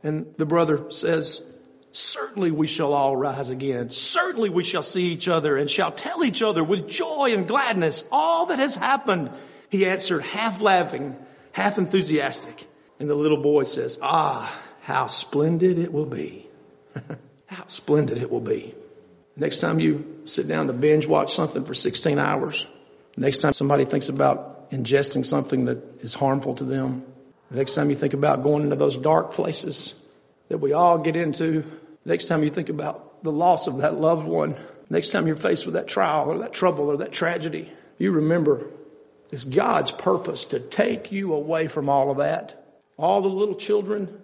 And 0.01 0.33
the 0.38 0.47
brother 0.47 0.91
says, 0.91 1.45
Certainly 1.91 2.49
we 2.49 2.65
shall 2.65 2.91
all 2.91 3.15
rise 3.15 3.51
again. 3.51 3.91
Certainly 3.91 4.49
we 4.49 4.63
shall 4.63 4.81
see 4.81 5.10
each 5.10 5.27
other 5.27 5.57
and 5.57 5.69
shall 5.69 5.91
tell 5.91 6.23
each 6.23 6.41
other 6.41 6.63
with 6.63 6.89
joy 6.89 7.36
and 7.36 7.47
gladness 7.47 8.03
all 8.12 8.47
that 8.47 8.57
has 8.57 8.73
happened. 8.73 9.29
He 9.69 9.86
answered, 9.86 10.23
half 10.23 10.60
laughing, 10.60 11.15
half 11.51 11.77
enthusiastic. 11.77 12.65
And 12.99 13.07
the 13.07 13.13
little 13.13 13.43
boy 13.43 13.65
says, 13.65 13.99
Ah, 14.01 14.60
how 14.81 15.05
splendid 15.05 15.77
it 15.77 15.93
will 15.93 16.07
be. 16.07 16.47
how 17.45 17.67
splendid 17.67 18.17
it 18.17 18.31
will 18.31 18.41
be. 18.41 18.73
Next 19.38 19.62
time 19.62 19.80
you 19.80 20.21
sit 20.26 20.47
down 20.47 20.67
to 20.67 20.73
binge 20.73 21.06
watch 21.06 21.34
something 21.36 21.63
for 21.63 21.76
16 21.76 22.17
hours, 22.17 22.65
next 23.15 23.38
time 23.38 23.54
somebody 23.54 23.86
thinks 23.86 24.10
about 24.10 24.71
ingesting 24.71 25.23
something 25.26 25.65
that 25.65 26.02
is 26.02 26.15
harmful 26.15 26.56
to 26.56 26.63
them, 26.63 27.06
the 27.52 27.58
next 27.58 27.76
time 27.76 27.89
you 27.89 27.95
think 27.95 28.13
about 28.13 28.43
going 28.43 28.63
into 28.63 28.76
those 28.76 28.97
dark 28.97 29.32
places 29.32 29.93
that 30.50 30.58
we 30.58 30.73
all 30.73 30.97
get 30.97 31.15
into, 31.15 31.63
next 32.04 32.26
time 32.26 32.43
you 32.43 32.50
think 32.50 32.69
about 32.69 33.23
the 33.23 33.32
loss 33.32 33.67
of 33.67 33.78
that 33.78 34.00
loved 34.00 34.28
one, 34.28 34.56
next 34.89 35.12
time 35.12 35.28
you're 35.28 35.36
faced 35.36 35.65
with 35.65 35.76
that 35.76 35.88
trial 35.88 36.30
or 36.30 36.39
that 36.39 36.52
trouble 36.52 36.86
or 36.86 36.97
that 36.97 37.12
tragedy, 37.12 37.71
you 38.00 38.12
remember 38.12 38.65
it's 39.32 39.43
God's 39.43 39.91
purpose 39.91 40.45
to 40.45 40.60
take 40.60 41.12
you 41.12 41.34
away 41.34 41.67
from 41.67 41.89
all 41.89 42.12
of 42.12 42.17
that. 42.17 42.63
All 42.97 43.21
the 43.21 43.28
little 43.28 43.56
children 43.56 44.21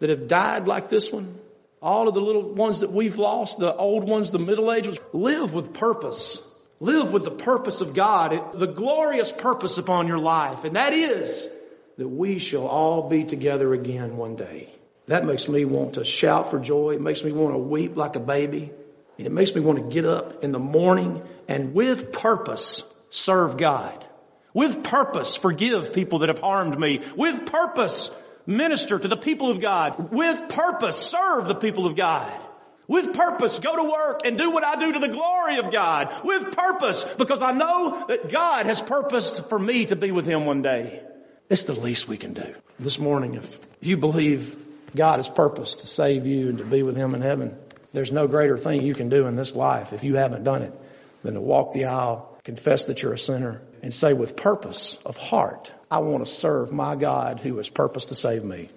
that 0.00 0.10
have 0.10 0.28
died 0.28 0.66
like 0.66 0.88
this 0.88 1.12
one, 1.12 1.38
all 1.86 2.08
of 2.08 2.14
the 2.14 2.20
little 2.20 2.42
ones 2.42 2.80
that 2.80 2.90
we've 2.90 3.16
lost, 3.16 3.60
the 3.60 3.74
old 3.74 4.08
ones, 4.08 4.32
the 4.32 4.40
middle 4.40 4.72
aged 4.72 4.88
ones, 4.88 5.00
live 5.12 5.54
with 5.54 5.72
purpose. 5.72 6.44
Live 6.80 7.12
with 7.12 7.24
the 7.24 7.30
purpose 7.30 7.80
of 7.80 7.94
God, 7.94 8.58
the 8.58 8.66
glorious 8.66 9.32
purpose 9.32 9.78
upon 9.78 10.08
your 10.08 10.18
life. 10.18 10.64
And 10.64 10.76
that 10.76 10.92
is 10.92 11.48
that 11.96 12.08
we 12.08 12.38
shall 12.38 12.66
all 12.66 13.08
be 13.08 13.24
together 13.24 13.72
again 13.72 14.16
one 14.16 14.36
day. 14.36 14.68
That 15.06 15.24
makes 15.24 15.48
me 15.48 15.64
want 15.64 15.94
to 15.94 16.04
shout 16.04 16.50
for 16.50 16.58
joy. 16.58 16.94
It 16.94 17.00
makes 17.00 17.24
me 17.24 17.32
want 17.32 17.54
to 17.54 17.58
weep 17.58 17.96
like 17.96 18.16
a 18.16 18.20
baby. 18.20 18.70
And 19.16 19.26
it 19.26 19.32
makes 19.32 19.54
me 19.54 19.62
want 19.62 19.78
to 19.78 19.94
get 19.94 20.04
up 20.04 20.44
in 20.44 20.52
the 20.52 20.58
morning 20.58 21.22
and 21.48 21.72
with 21.72 22.12
purpose 22.12 22.82
serve 23.10 23.56
God. 23.56 24.04
With 24.52 24.82
purpose 24.82 25.36
forgive 25.36 25.92
people 25.92 26.18
that 26.18 26.28
have 26.28 26.40
harmed 26.40 26.78
me. 26.78 27.00
With 27.16 27.46
purpose 27.46 28.10
minister 28.46 28.98
to 28.98 29.08
the 29.08 29.16
people 29.16 29.50
of 29.50 29.60
God. 29.60 30.12
With 30.12 30.48
purpose 30.48 30.96
serve 30.96 31.46
the 31.46 31.54
people 31.54 31.86
of 31.86 31.96
God. 31.96 32.32
With 32.88 33.14
purpose, 33.14 33.58
go 33.58 33.74
to 33.74 33.90
work 33.90 34.20
and 34.24 34.38
do 34.38 34.52
what 34.52 34.64
I 34.64 34.76
do 34.76 34.92
to 34.92 34.98
the 35.00 35.08
glory 35.08 35.58
of 35.58 35.72
God. 35.72 36.12
With 36.24 36.56
purpose, 36.56 37.04
because 37.18 37.42
I 37.42 37.52
know 37.52 38.04
that 38.06 38.28
God 38.28 38.66
has 38.66 38.80
purposed 38.80 39.48
for 39.48 39.58
me 39.58 39.86
to 39.86 39.96
be 39.96 40.12
with 40.12 40.26
Him 40.26 40.46
one 40.46 40.62
day. 40.62 41.02
It's 41.48 41.64
the 41.64 41.74
least 41.74 42.08
we 42.08 42.16
can 42.16 42.32
do. 42.32 42.54
This 42.78 42.98
morning, 42.98 43.34
if 43.34 43.58
you 43.80 43.96
believe 43.96 44.56
God 44.94 45.18
has 45.18 45.28
purposed 45.28 45.80
to 45.80 45.86
save 45.86 46.26
you 46.26 46.48
and 46.48 46.58
to 46.58 46.64
be 46.64 46.84
with 46.84 46.96
Him 46.96 47.14
in 47.14 47.22
heaven, 47.22 47.56
there's 47.92 48.12
no 48.12 48.28
greater 48.28 48.56
thing 48.58 48.82
you 48.82 48.94
can 48.94 49.08
do 49.08 49.26
in 49.26 49.34
this 49.36 49.56
life 49.56 49.92
if 49.92 50.04
you 50.04 50.16
haven't 50.16 50.44
done 50.44 50.62
it 50.62 50.72
than 51.22 51.34
to 51.34 51.40
walk 51.40 51.72
the 51.72 51.86
aisle, 51.86 52.38
confess 52.44 52.84
that 52.84 53.02
you're 53.02 53.14
a 53.14 53.18
sinner, 53.18 53.62
and 53.82 53.92
say 53.92 54.12
with 54.12 54.36
purpose 54.36 54.96
of 55.04 55.16
heart, 55.16 55.72
I 55.90 55.98
want 55.98 56.26
to 56.26 56.30
serve 56.30 56.72
my 56.72 56.96
God 56.96 57.40
who 57.40 57.56
has 57.58 57.68
purposed 57.68 58.08
to 58.08 58.16
save 58.16 58.44
me. 58.44 58.68